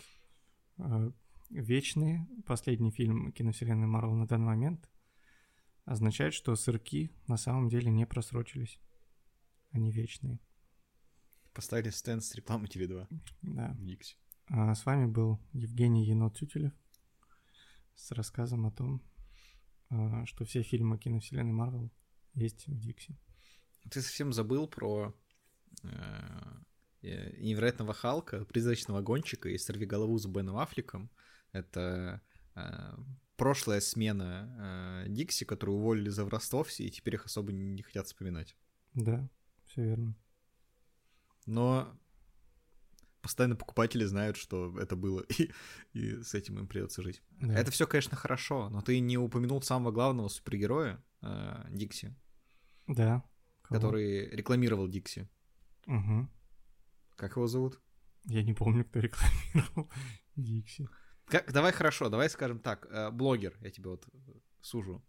Вечные, 1.49 2.27
последний 2.45 2.89
фильм 2.91 3.31
киновселенной 3.31 3.87
Марвел 3.87 4.15
на 4.15 4.27
данный 4.27 4.47
момент, 4.47 4.89
означает, 5.87 6.33
что 6.33 6.55
сырки 6.55 7.11
на 7.27 7.37
самом 7.37 7.69
деле 7.69 7.89
не 7.89 8.05
просрочились. 8.05 8.77
Они 9.71 9.89
вечные. 9.89 10.39
Поставили 11.53 11.89
стенд 11.91 12.23
с 12.23 12.35
рекламой 12.35 12.67
Теле2 12.67 13.07
Да. 13.41 13.69
в 13.79 13.85
Дикси. 13.85 14.17
А 14.49 14.75
с 14.75 14.85
вами 14.85 15.05
был 15.05 15.39
Евгений 15.53 16.05
Енот-Тютелев 16.05 16.73
с 17.95 18.11
рассказом 18.11 18.65
о 18.65 18.71
том, 18.71 19.01
а, 19.89 20.25
что 20.25 20.43
все 20.43 20.61
фильмы 20.61 20.97
киновселенной 20.97 21.53
Марвел 21.53 21.89
есть 22.33 22.67
в 22.67 22.77
Дикси. 22.77 23.17
Ты 23.89 24.01
совсем 24.01 24.33
забыл 24.33 24.67
про 24.67 25.17
э, 25.83 25.87
э, 27.01 27.39
невероятного 27.39 27.93
Халка, 27.93 28.43
призрачного 28.43 29.01
гонщика 29.01 29.47
и 29.47 29.57
сорвиголову 29.57 30.17
с 30.17 30.25
Беном 30.25 30.57
Аффлеком. 30.57 31.09
Это 31.53 32.21
э, 32.55 32.97
прошлая 33.37 33.79
смена 33.79 35.03
э, 35.05 35.09
Дикси, 35.09 35.45
которую 35.45 35.77
уволили 35.77 36.09
за 36.09 36.25
воровство 36.25 36.63
все, 36.63 36.83
и 36.83 36.91
теперь 36.91 37.15
их 37.15 37.25
особо 37.25 37.51
не, 37.53 37.81
хотят 37.83 38.07
вспоминать. 38.07 38.57
Да, 38.93 39.29
все 39.65 39.83
верно. 39.83 40.15
Но 41.45 41.97
постоянно 43.21 43.55
покупатели 43.55 44.03
знают, 44.05 44.37
что 44.37 44.77
это 44.79 44.95
было, 44.95 45.21
и, 45.37 45.51
и 45.93 46.21
с 46.21 46.33
этим 46.33 46.59
им 46.59 46.67
придется 46.67 47.01
жить. 47.03 47.21
Да. 47.39 47.53
Это 47.53 47.71
все, 47.71 47.87
конечно, 47.87 48.17
хорошо, 48.17 48.69
но 48.69 48.81
ты 48.81 48.99
не 48.99 49.17
упомянул 49.17 49.61
самого 49.61 49.91
главного 49.91 50.27
супергероя 50.27 51.01
э, 51.21 51.65
Дикси, 51.69 52.15
Да. 52.87 53.23
Кого? 53.61 53.81
который 53.81 54.29
рекламировал 54.29 54.87
Дикси. 54.87 55.29
Мгм. 55.85 56.29
Как 57.15 57.35
его 57.35 57.47
зовут? 57.47 57.81
Я 58.25 58.43
не 58.43 58.53
помню, 58.53 58.83
кто 58.83 58.99
рекламировал 58.99 59.89
Дикси. 60.35 60.89
Как, 61.27 61.51
давай 61.51 61.71
хорошо, 61.73 62.09
давай 62.09 62.29
скажем 62.29 62.59
так, 62.59 62.87
э, 62.89 63.11
блогер, 63.11 63.57
я 63.61 63.69
тебе 63.69 63.89
вот 63.89 64.07
э, 64.07 64.31
сужу. 64.61 65.03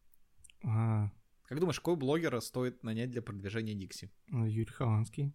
А, 0.64 1.10
Как 1.44 1.60
думаешь, 1.60 1.78
какого 1.78 1.96
блогера 1.96 2.40
стоит 2.40 2.82
нанять 2.82 3.10
для 3.10 3.22
продвижения 3.22 3.74
Дикси? 3.74 4.10
ну, 4.26 4.44
Юрий 4.44 4.72
Хованский. 4.72 5.32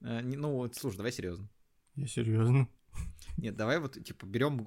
Э, 0.00 0.20
не- 0.22 0.36
ну, 0.36 0.52
вот, 0.52 0.76
слушай, 0.76 0.96
давай 0.96 1.12
серьезно. 1.12 1.48
Я 1.96 2.06
серьезно. 2.06 2.68
Нет, 3.36 3.56
давай 3.56 3.80
вот, 3.80 4.02
типа, 4.04 4.26
берем, 4.26 4.58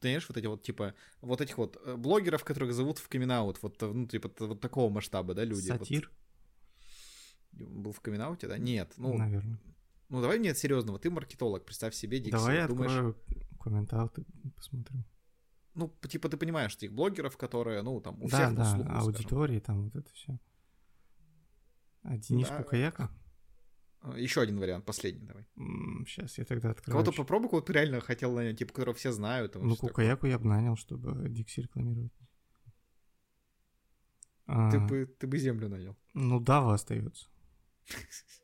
ты 0.00 0.08
знаешь, 0.08 0.28
вот 0.28 0.38
эти 0.38 0.46
вот, 0.46 0.62
типа, 0.62 0.94
вот 1.20 1.40
этих 1.40 1.58
вот 1.58 1.76
э, 1.84 1.96
блогеров, 1.96 2.44
которых 2.44 2.72
зовут 2.72 2.98
в 2.98 3.08
камин 3.08 3.32
вот, 3.62 3.82
э, 3.82 3.86
ну, 3.92 4.06
типа, 4.06 4.30
вот 4.38 4.60
такого 4.60 4.90
масштаба, 4.90 5.34
да, 5.34 5.44
люди. 5.44 5.70
Вот. 5.70 5.80
Сатир, 5.80 6.10
Был 7.52 7.92
в 7.92 8.00
камин 8.00 8.22
да? 8.48 8.56
Нет, 8.56 8.94
ну, 8.96 9.14
наверное. 9.18 9.58
ну 10.08 10.20
давай 10.22 10.38
нет, 10.38 10.56
серьезно, 10.56 10.92
вот 10.92 11.02
ты 11.02 11.10
маркетолог, 11.10 11.64
представь 11.64 11.94
себе, 11.94 12.18
Дикси, 12.18 12.30
Давай 12.32 12.56
я 12.56 12.68
думаешь, 12.68 12.92
открою 12.92 13.16
комментарий, 13.62 14.26
посмотрю. 14.56 15.04
ну, 15.74 15.94
типа, 16.08 16.28
ты 16.28 16.36
понимаешь 16.36 16.74
этих 16.76 16.92
блогеров, 16.92 17.36
которые, 17.36 17.82
ну, 17.82 18.00
там, 18.00 18.20
у 18.22 18.28
да, 18.28 18.36
всех 18.36 18.50
на 18.50 18.56
да, 18.56 18.64
скажем. 18.70 18.96
аудитории, 18.96 19.60
там 19.60 19.84
вот 19.84 19.96
это 19.96 20.10
все. 20.12 20.38
А 22.02 22.16
Денис 22.16 22.48
Да. 22.48 22.62
Кукаяка? 22.62 23.10
Еще 24.16 24.40
один 24.40 24.58
вариант, 24.58 24.84
последний 24.84 25.24
давай. 25.26 25.46
Сейчас 26.06 26.36
я 26.38 26.44
тогда 26.44 26.70
открою. 26.70 26.98
Кого-то 26.98 27.16
попробуй, 27.16 27.48
кого 27.48 27.60
ты 27.60 27.72
реально 27.72 28.00
хотел 28.00 28.34
нанять, 28.34 28.58
типа, 28.58 28.72
которого 28.72 28.94
все 28.96 29.12
знают. 29.12 29.52
там, 29.52 29.66
Ну. 29.68 29.76
Кукаяку 29.76 30.26
я 30.26 30.38
бы 30.40 30.46
нанял, 30.48 30.74
чтобы 30.76 31.28
Дикси 31.28 31.60
рекламировать. 31.60 32.12
А, 34.46 34.70
Ты 34.72 34.80
бы, 34.80 35.06
ты 35.06 35.26
бы 35.28 35.38
землю 35.38 35.68
нанял. 35.68 35.96
Ну, 36.14 36.40
Дава 36.40 36.74
остается. 36.74 37.28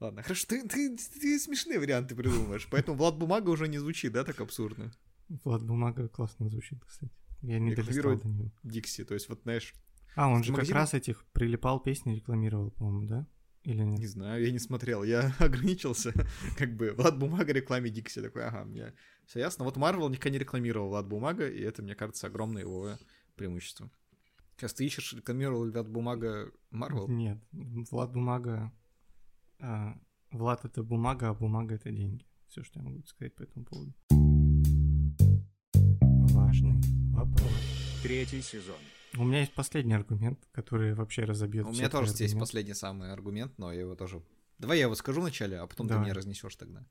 Ладно, 0.00 0.22
хорошо, 0.22 0.46
ты, 0.48 0.68
ты, 0.68 0.96
ты 0.96 1.38
смешные 1.38 1.78
варианты 1.78 2.14
придумываешь, 2.14 2.68
поэтому 2.70 2.98
Влад 2.98 3.16
Бумага 3.16 3.48
уже 3.50 3.66
не 3.66 3.78
звучит, 3.78 4.12
да, 4.12 4.24
так 4.24 4.40
абсурдно. 4.40 4.92
Влад 5.28 5.62
Бумага 5.64 6.08
классно 6.08 6.48
звучит, 6.50 6.84
кстати. 6.84 7.12
Я 7.42 7.58
не 7.58 7.74
долистал 7.74 8.18
до 8.18 8.28
него. 8.28 8.50
Дикси, 8.62 9.04
то 9.04 9.14
есть 9.14 9.28
вот, 9.28 9.42
знаешь, 9.42 9.74
А, 10.14 10.28
он 10.28 10.42
же 10.42 10.52
как 10.52 10.58
магазине- 10.58 10.74
раз 10.74 10.94
этих 10.94 11.24
прилипал 11.32 11.80
песни 11.80 12.14
рекламировал, 12.14 12.70
по-моему, 12.72 13.06
да? 13.06 13.26
Или 13.62 13.82
нет? 13.82 13.98
не 13.98 14.06
знаю, 14.06 14.44
я 14.44 14.52
не 14.52 14.58
смотрел, 14.60 15.02
я 15.02 15.34
ограничился, 15.38 16.12
как 16.56 16.76
бы, 16.76 16.92
Влад 16.92 17.18
Бумага 17.18 17.52
рекламе 17.52 17.90
Дикси, 17.90 18.20
такой, 18.22 18.44
ага, 18.44 18.64
мне 18.64 18.92
все 19.26 19.40
ясно. 19.40 19.64
Вот 19.64 19.76
Марвел 19.76 20.08
никогда 20.08 20.30
не 20.30 20.38
рекламировал 20.38 20.88
Влад 20.88 21.08
Бумага, 21.08 21.48
и 21.48 21.60
это, 21.62 21.82
мне 21.82 21.94
кажется, 21.94 22.26
огромное 22.28 22.62
его 22.62 22.96
преимущество. 23.34 23.90
Сейчас 24.56 24.72
ты 24.74 24.84
ищешь, 24.86 25.14
рекламировал 25.14 25.68
Влад 25.70 25.88
Бумага 25.88 26.52
Марвел? 26.70 27.08
Нет, 27.08 27.38
Влад 27.90 28.12
Бумага... 28.12 28.72
а, 29.58 29.98
Влад— 30.30 30.64
это 30.64 30.82
бумага, 30.82 31.28
а 31.30 31.34
бумага— 31.34 31.74
это 31.76 31.90
деньги. 31.90 32.26
Все, 32.48 32.62
что 32.62 32.78
я 32.78 32.84
могу 32.84 33.02
сказать 33.04 33.34
по 33.34 33.42
этому 33.42 33.64
поводу. 33.64 33.94
Важный 36.32 36.80
вопрос. 37.12 37.52
Третий 38.02 38.42
сезон. 38.42 38.76
У 39.16 39.24
меня 39.24 39.40
есть 39.40 39.54
последний 39.54 39.94
аргумент, 39.94 40.46
который 40.52 40.94
вообще 40.94 41.24
разобьет 41.24 41.66
У 41.66 41.72
меня 41.72 41.88
тоже 41.88 42.10
здесь 42.10 42.32
аргументы. 42.32 42.40
последний 42.40 42.74
самый 42.74 43.12
аргумент, 43.12 43.56
но 43.58 43.72
я 43.72 43.80
его 43.80 43.94
тоже... 43.94 44.22
Давай 44.58 44.78
я 44.78 44.84
его 44.84 44.94
скажу 44.94 45.20
вначале, 45.20 45.58
а 45.58 45.66
потом 45.66 45.86
ты 45.86 45.94
Давай. 45.94 46.04
мне 46.04 46.12
разнесешь 46.12 46.56
тогда. 46.56 46.86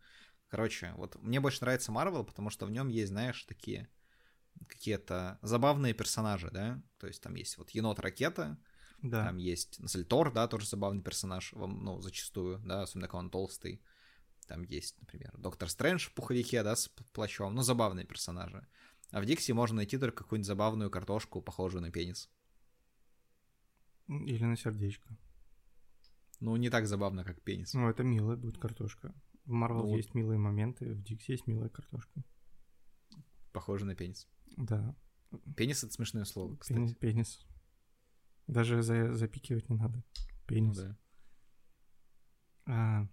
Короче, 0.47 0.93
вот 0.97 1.21
мне 1.21 1.39
больше 1.39 1.61
нравится 1.61 1.91
Марвел, 1.91 2.23
потому 2.23 2.49
что 2.49 2.65
в 2.65 2.71
нем 2.71 2.87
есть, 2.87 3.11
знаешь, 3.11 3.43
такие 3.43 3.89
какие-то 4.67 5.39
забавные 5.41 5.93
персонажи, 5.93 6.49
да? 6.51 6.81
То 6.97 7.07
есть 7.07 7.21
там 7.21 7.35
есть 7.35 7.57
вот 7.57 7.71
енот-ракета, 7.71 8.57
Да. 9.01 9.25
там 9.25 9.37
есть 9.37 9.79
Тор, 10.07 10.31
да, 10.33 10.47
тоже 10.47 10.67
забавный 10.67 11.01
персонаж, 11.01 11.53
ну, 11.53 12.01
зачастую, 12.01 12.59
да, 12.65 12.83
особенно 12.83 13.07
когда 13.07 13.19
он 13.19 13.29
толстый. 13.29 13.81
Там 14.47 14.63
есть, 14.63 14.99
например, 14.99 15.33
Доктор 15.37 15.69
Стрэндж 15.69 16.07
в 16.07 16.13
пуховике, 16.13 16.63
да, 16.63 16.75
с 16.75 16.87
плащом, 17.13 17.55
ну, 17.55 17.61
забавные 17.61 18.05
персонажи. 18.05 18.67
А 19.11 19.21
в 19.21 19.25
Дикси 19.25 19.51
можно 19.53 19.77
найти 19.77 19.97
только 19.97 20.23
какую-нибудь 20.23 20.47
забавную 20.47 20.89
картошку, 20.89 21.41
похожую 21.41 21.81
на 21.81 21.91
пенис. 21.91 22.29
Или 24.07 24.43
на 24.43 24.55
сердечко. 24.55 25.17
Ну, 26.39 26.55
не 26.57 26.69
так 26.69 26.85
забавно, 26.85 27.23
как 27.23 27.41
пенис. 27.41 27.73
Ну, 27.73 27.89
это 27.89 28.03
милая 28.03 28.35
будет 28.35 28.57
картошка. 28.57 29.13
В 29.45 29.51
Марвел 29.51 29.83
Ну 29.83 29.89
вот. 29.89 29.97
есть 29.97 30.13
милые 30.15 30.37
моменты, 30.37 30.93
в 30.93 31.03
Дикси 31.03 31.31
есть 31.31 31.47
милая 31.47 31.69
картошка. 31.69 32.23
Похожий 33.51 33.87
на 33.87 33.95
пенис. 33.95 34.27
Да, 34.57 34.95
Пенис 35.55 35.83
это 35.83 35.93
смешное 35.93 36.25
слово, 36.25 36.55
кстати. 36.55 36.77
пенис, 36.77 36.95
пенис. 36.95 37.45
Даже 38.47 38.81
за, 38.81 39.13
запикивать 39.15 39.69
не 39.69 39.75
надо. 39.75 39.97
Ну 39.97 40.03
Пенис. 40.47 40.77
да. 40.77 40.97
А, 42.67 43.07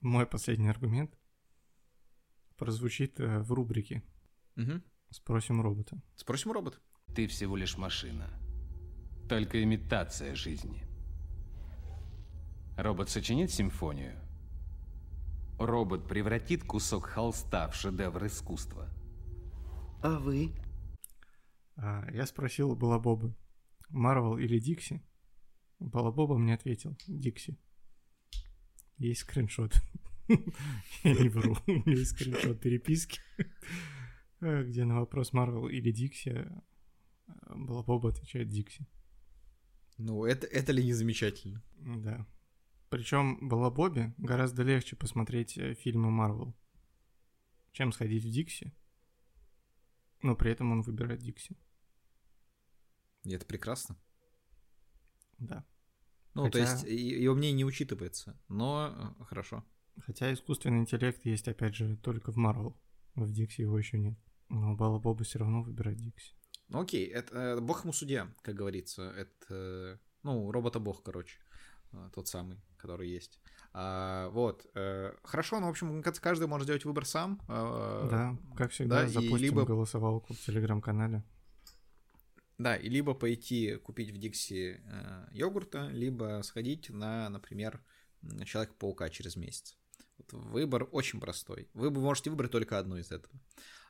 мой 0.00 0.26
последний 0.26 0.68
аргумент 0.68 1.16
прозвучит 2.56 3.18
э, 3.20 3.40
в 3.40 3.52
рубрике 3.52 4.02
Мгм. 4.54 4.82
«Спросим 5.10 5.60
робота». 5.60 6.00
Спросим 6.14 6.52
робота. 6.52 6.78
Ты 7.14 7.26
всего 7.26 7.56
лишь 7.56 7.76
машина. 7.76 8.28
Только 9.28 9.62
имитация 9.62 10.34
жизни. 10.34 10.84
Робот 12.76 13.10
сочинит 13.10 13.50
симфонию. 13.50 14.18
Робот 15.58 16.08
превратит 16.08 16.64
кусок 16.64 17.06
холста 17.06 17.68
в 17.68 17.74
шедевр 17.74 18.26
искусства. 18.26 18.88
А 20.02 20.18
вы? 20.18 20.52
А, 21.76 22.06
я 22.12 22.26
спросил 22.26 22.70
у 22.72 22.76
Балабоба, 22.76 23.34
Марвел 23.92 24.38
или 24.38 24.58
Дикси? 24.58 25.02
Балабоба 25.78 26.38
мне 26.38 26.54
ответил, 26.54 26.96
Дикси. 27.06 27.56
Есть 28.98 29.22
скриншот. 29.22 29.74
Я 31.04 31.14
не 31.14 31.28
вру, 31.28 31.56
у 31.66 31.70
меня 31.70 31.98
есть 31.98 32.12
скриншот 32.12 32.60
переписки, 32.60 33.20
э, 34.40 34.64
где 34.64 34.84
на 34.84 35.00
вопрос 35.00 35.32
Марвел 35.32 35.68
или 35.68 35.90
Дикси 35.90 36.30
э, 36.30 36.60
Балабоба 37.54 38.10
отвечает 38.10 38.48
Дикси. 38.48 38.86
Ну, 39.98 40.24
это, 40.24 40.46
это 40.46 40.72
ли 40.72 40.84
не 40.84 40.92
замечательно? 40.92 41.62
Да. 41.76 42.26
Причем 42.88 43.48
Балабобе 43.48 44.14
гораздо 44.18 44.62
легче 44.62 44.96
посмотреть 44.96 45.56
э, 45.58 45.74
фильмы 45.74 46.10
Марвел, 46.10 46.54
чем 47.72 47.92
сходить 47.92 48.24
в 48.24 48.30
Дикси. 48.30 48.72
Но 50.22 50.36
при 50.36 50.52
этом 50.52 50.72
он 50.72 50.82
выбирает 50.82 51.20
Дикси. 51.20 51.56
И 53.24 53.32
это 53.32 53.46
прекрасно. 53.46 53.96
Да. 55.38 55.64
Ну, 56.34 56.48
то 56.50 56.58
Хотя- 56.58 56.72
есть, 56.72 56.84
и- 56.84 57.22
его 57.22 57.34
мнение 57.34 57.58
не 57.58 57.64
учитывается, 57.64 58.38
но 58.48 59.14
э, 59.20 59.24
хорошо. 59.24 59.64
Хотя 60.06 60.32
искусственный 60.32 60.78
интеллект 60.78 61.24
есть, 61.26 61.46
опять 61.48 61.74
же, 61.74 61.96
только 61.96 62.32
в 62.32 62.36
Марвел. 62.36 62.80
В 63.14 63.30
Дикси 63.30 63.60
его 63.62 63.78
еще 63.78 63.98
нет. 63.98 64.18
Но 64.48 64.74
Балабоба 64.74 65.22
все 65.24 65.38
равно 65.38 65.62
выбирает 65.62 65.98
Дикси. 65.98 66.32
Ну, 66.68 66.80
окей, 66.80 67.06
это 67.06 67.36
э, 67.36 67.60
бог 67.60 67.82
ему 67.84 67.92
судья, 67.92 68.32
как 68.42 68.54
говорится. 68.54 69.02
Это, 69.16 69.46
э, 69.50 69.98
ну, 70.22 70.50
робота-бог, 70.50 71.02
короче, 71.02 71.38
э, 71.92 72.10
тот 72.14 72.28
самый, 72.28 72.58
который 72.78 73.10
есть. 73.10 73.38
А, 73.74 74.28
вот, 74.30 74.66
э, 74.74 75.12
хорошо, 75.22 75.60
ну, 75.60 75.66
в 75.66 75.70
общем, 75.70 76.02
каждый 76.02 76.46
может 76.46 76.64
сделать 76.64 76.84
выбор 76.86 77.04
сам. 77.04 77.40
э, 77.48 78.08
да, 78.10 78.38
как 78.56 78.70
всегда, 78.70 79.00
да, 79.02 79.04
и 79.04 79.08
запустим 79.08 79.36
либо- 79.38 79.64
голосовалку 79.66 80.32
в 80.32 80.38
телеграм-канале. 80.38 81.22
Да, 82.58 82.76
и 82.76 82.88
либо 82.88 83.14
пойти 83.14 83.76
купить 83.76 84.10
в 84.10 84.18
Дикси 84.18 84.80
э, 84.84 85.28
йогурта, 85.32 85.88
либо 85.88 86.40
сходить 86.44 86.90
на, 86.90 87.28
например, 87.28 87.82
Человека-паука 88.44 89.08
через 89.10 89.36
месяц. 89.36 89.76
Вот 90.18 90.32
выбор 90.32 90.88
очень 90.92 91.20
простой. 91.20 91.68
Вы 91.74 91.90
можете 91.90 92.30
выбрать 92.30 92.52
только 92.52 92.78
одну 92.78 92.96
из 92.96 93.10
этого. 93.10 93.34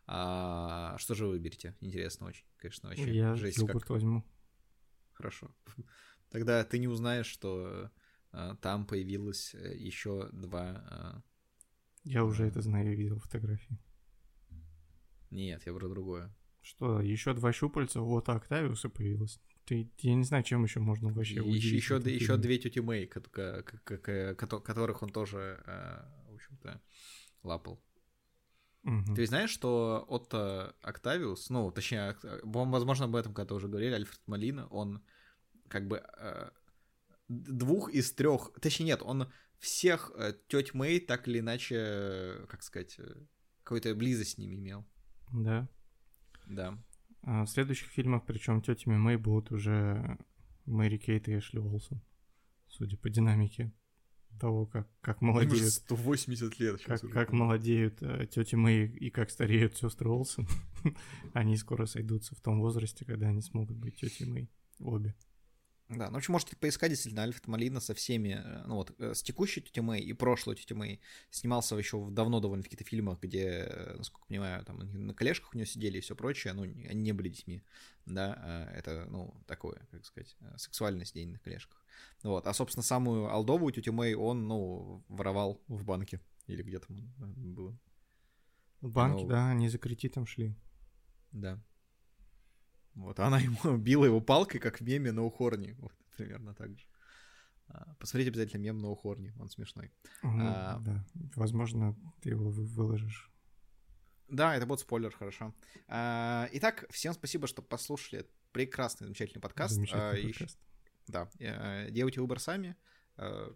А, 0.07 0.97
что 0.99 1.15
же 1.15 1.27
вы 1.27 1.33
выберете? 1.33 1.77
Интересно 1.81 2.27
очень, 2.27 2.45
конечно, 2.57 2.89
вообще. 2.89 3.15
Я 3.15 3.37
Жесть 3.37 3.59
йогурт 3.59 3.83
как. 3.83 3.91
возьму. 3.91 4.25
Хорошо. 5.13 5.55
Тогда 6.31 6.65
ты 6.65 6.79
не 6.79 6.89
узнаешь, 6.89 7.27
что 7.27 7.91
э, 8.33 8.57
там 8.61 8.87
появилось 8.87 9.55
э, 9.55 9.77
еще 9.77 10.29
два... 10.33 11.23
Я 12.05 12.25
уже 12.25 12.47
это 12.47 12.63
знаю, 12.63 12.89
я 12.89 12.95
видел 12.95 13.19
фотографии. 13.19 13.79
э, 14.51 14.55
Нет, 15.31 15.63
я 15.67 15.75
про 15.75 15.89
другое. 15.89 16.35
Что, 16.63 17.01
еще 17.01 17.35
два 17.35 17.53
щупальца? 17.53 18.01
Вот 18.01 18.29
Октавиуса 18.29 18.89
появилось. 18.89 19.41
Ты, 19.65 19.91
я 19.99 20.15
не 20.15 20.25
знаю, 20.25 20.45
чем 20.45 20.65
еще 20.65 20.81
можно 20.81 21.13
вообще 21.13 21.35
еще, 21.35 21.43
удивить 21.43 21.65
еще, 21.65 21.97
еще 21.97 22.19
фильме. 22.19 22.37
две 22.43 22.59
тети 22.59 22.79
Мэй, 22.81 23.07
ко- 23.07 23.21
ко- 23.21 23.63
ко- 23.63 23.99
ко- 23.99 24.35
кото- 24.35 24.61
которых 24.61 25.03
он 25.03 25.11
тоже, 25.11 25.63
э, 25.67 26.31
в 26.31 26.35
общем-то, 26.35 26.81
лапал. 27.43 27.81
Мгм. 28.83 29.15
Ты 29.15 29.27
знаешь, 29.27 29.51
что 29.51 30.05
Отто 30.09 30.75
Октавиус, 30.83 31.51
ну, 31.51 31.71
точнее, 31.71 32.17
возможно, 32.43 33.05
об 33.05 33.15
этом 33.15 33.35
когда 33.35 33.55
уже 33.55 33.69
говорили, 33.69 33.95
Альфред 33.95 34.21
Малина, 34.27 34.67
он 34.69 35.05
как 35.69 35.87
бы 35.87 36.03
э, 36.19 36.51
д- 37.29 37.53
двух 37.53 37.91
из 37.91 38.13
трех, 38.13 38.53
точнее, 38.61 38.87
нет, 38.87 39.03
он 39.03 39.31
всех 39.59 40.11
э, 40.17 40.35
теть 40.49 40.75
Мэй 40.75 40.99
так 40.99 41.29
или 41.29 41.39
иначе, 41.39 42.45
как 42.49 42.63
сказать, 42.65 42.97
э, 42.99 43.15
какую-то 43.63 43.95
близость 43.95 44.33
с 44.33 44.39
ними 44.39 44.57
имел. 44.57 44.85
Да. 45.33 45.69
Да. 46.47 46.79
А 47.23 47.45
в 47.45 47.49
следующих 47.49 47.89
фильмах, 47.89 48.25
причем 48.27 48.63
тетями 48.63 48.97
Мэй 48.97 49.17
будут 49.17 49.53
уже 49.53 50.19
Мэри 50.67 50.99
Кейт 50.99 51.29
и 51.29 51.39
Эшли 51.39 51.61
Уолсон. 51.61 52.03
Судя 52.69 52.97
по 52.97 53.11
динамике 53.11 53.73
того, 54.41 54.67
как, 54.67 54.89
как 55.01 55.21
молодеют 55.21 55.73
180 55.73 56.59
лет 56.59 56.83
как, 56.83 57.01
как 57.11 57.33
молодеют 57.33 58.03
э, 58.03 58.27
тети 58.27 58.57
Мэй 58.57 58.89
и 58.89 59.11
как 59.11 59.31
стареют 59.31 59.77
сестры 59.77 60.09
Олсен, 60.09 60.49
они 61.35 61.57
скоро 61.57 61.87
сойдутся 61.87 62.35
в 62.35 62.41
том 62.41 62.61
возрасте, 62.61 63.05
когда 63.05 63.29
они 63.29 63.43
смогут 63.43 63.77
быть 63.77 63.97
тетей 64.01 64.27
Мэй. 64.27 64.51
Обе. 64.81 65.15
Да, 65.99 66.07
ну, 66.09 66.15
в 66.15 66.17
общем, 66.17 66.33
можете 66.33 66.57
поискать 66.57 66.91
действительно 66.91 67.23
Альфред 67.25 67.47
Малина 67.47 67.81
со 67.81 67.95
всеми, 67.95 68.41
э, 68.43 68.65
ну 68.67 68.77
вот, 68.77 68.93
э, 68.99 69.15
с 69.15 69.23
текущей 69.23 69.61
тетей 69.61 69.81
Мэй 69.81 70.01
и 70.01 70.13
прошлой 70.13 70.57
тетей 70.57 70.75
Мэй. 70.75 71.01
Снимался 71.31 71.77
еще 71.77 71.99
в 71.99 72.11
давно 72.11 72.41
довольно 72.41 72.63
в 72.63 72.67
каких-то 72.67 72.85
фильмах, 72.85 73.21
где, 73.21 73.67
э, 73.69 73.95
насколько 73.97 74.27
понимаю, 74.27 74.65
там 74.65 74.79
на 74.79 75.15
колешках 75.15 75.55
у 75.55 75.57
него 75.57 75.67
сидели 75.67 75.99
и 75.99 76.01
все 76.01 76.17
прочее, 76.17 76.53
ну, 76.53 76.63
они 76.63 77.03
не 77.03 77.13
были 77.13 77.29
детьми, 77.29 77.63
да, 78.07 78.35
а 78.39 78.71
это, 78.73 79.07
ну, 79.11 79.35
такое, 79.47 79.87
как 79.91 80.05
сказать, 80.05 80.37
сексуальное 80.57 81.05
сидение 81.05 81.35
на 81.35 81.39
колешках. 81.39 81.85
Вот, 82.23 82.47
а, 82.47 82.55
собственно, 82.55 82.83
самую 82.83 83.31
алдовую 83.31 83.73
тетю 83.73 83.93
Мэй 83.93 84.15
он, 84.15 84.47
ну, 84.49 85.05
воровал 85.09 85.61
в 85.69 85.85
банке, 85.85 86.21
или 86.47 86.63
где 86.63 86.79
там 86.79 86.97
было, 87.55 87.79
В 88.81 88.93
банке, 88.93 89.25
Ну. 89.25 89.29
да, 89.29 89.51
они 89.51 89.69
за 89.69 89.79
кредитом 89.79 90.27
шли. 90.27 90.55
да. 91.33 91.61
Вот, 92.95 93.19
а 93.21 93.27
она 93.27 93.39
ему 93.39 93.77
била 93.79 94.05
его 94.05 94.21
палкой, 94.21 94.61
как 94.61 94.79
в 94.81 94.83
меме 94.83 95.13
на 95.13 95.23
ухорне, 95.23 95.75
вот, 95.79 95.93
примерно 96.17 96.55
так 96.55 96.77
же. 96.79 96.85
А, 97.69 97.95
Посмотрите 97.99 98.31
обязательно 98.31 98.61
мем 98.63 98.79
на 98.79 98.89
ухорне, 98.91 99.33
он 99.41 99.49
смешной. 99.49 99.91
Ну, 100.23 100.31
А. 100.47 100.79
Да, 100.81 101.05
возможно, 101.37 101.97
ты 102.21 102.31
его 102.31 102.51
вы- 102.51 102.65
выложишь. 102.67 103.31
Да, 104.29 104.55
это 104.57 104.67
будет 104.67 104.81
спойлер, 104.81 105.11
хорошо. 105.11 105.55
А, 105.89 106.49
Итак, 106.53 106.85
всем 106.91 107.13
спасибо, 107.15 107.47
что 107.47 107.63
послушали 107.63 108.27
прекрасный, 108.53 109.07
замечательный 109.07 109.41
подкаст. 109.41 109.75
Замечательный 109.75 110.11
А, 110.11 110.17
и- 110.19 110.27
подкаст. 110.33 110.59
Да, 111.09 111.29
э, 111.39 111.91
делайте 111.91 112.21
выбор 112.21 112.39
сами. 112.41 112.77
Э, 113.17 113.53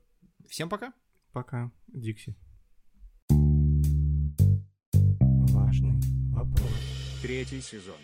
Всем 0.49 0.69
пока. 0.69 0.93
Пока, 1.33 1.71
Дикси. 1.89 2.37
Важный 5.53 6.01
вопрос. 6.33 6.71
Третий 7.23 7.61
сезон. 7.61 7.97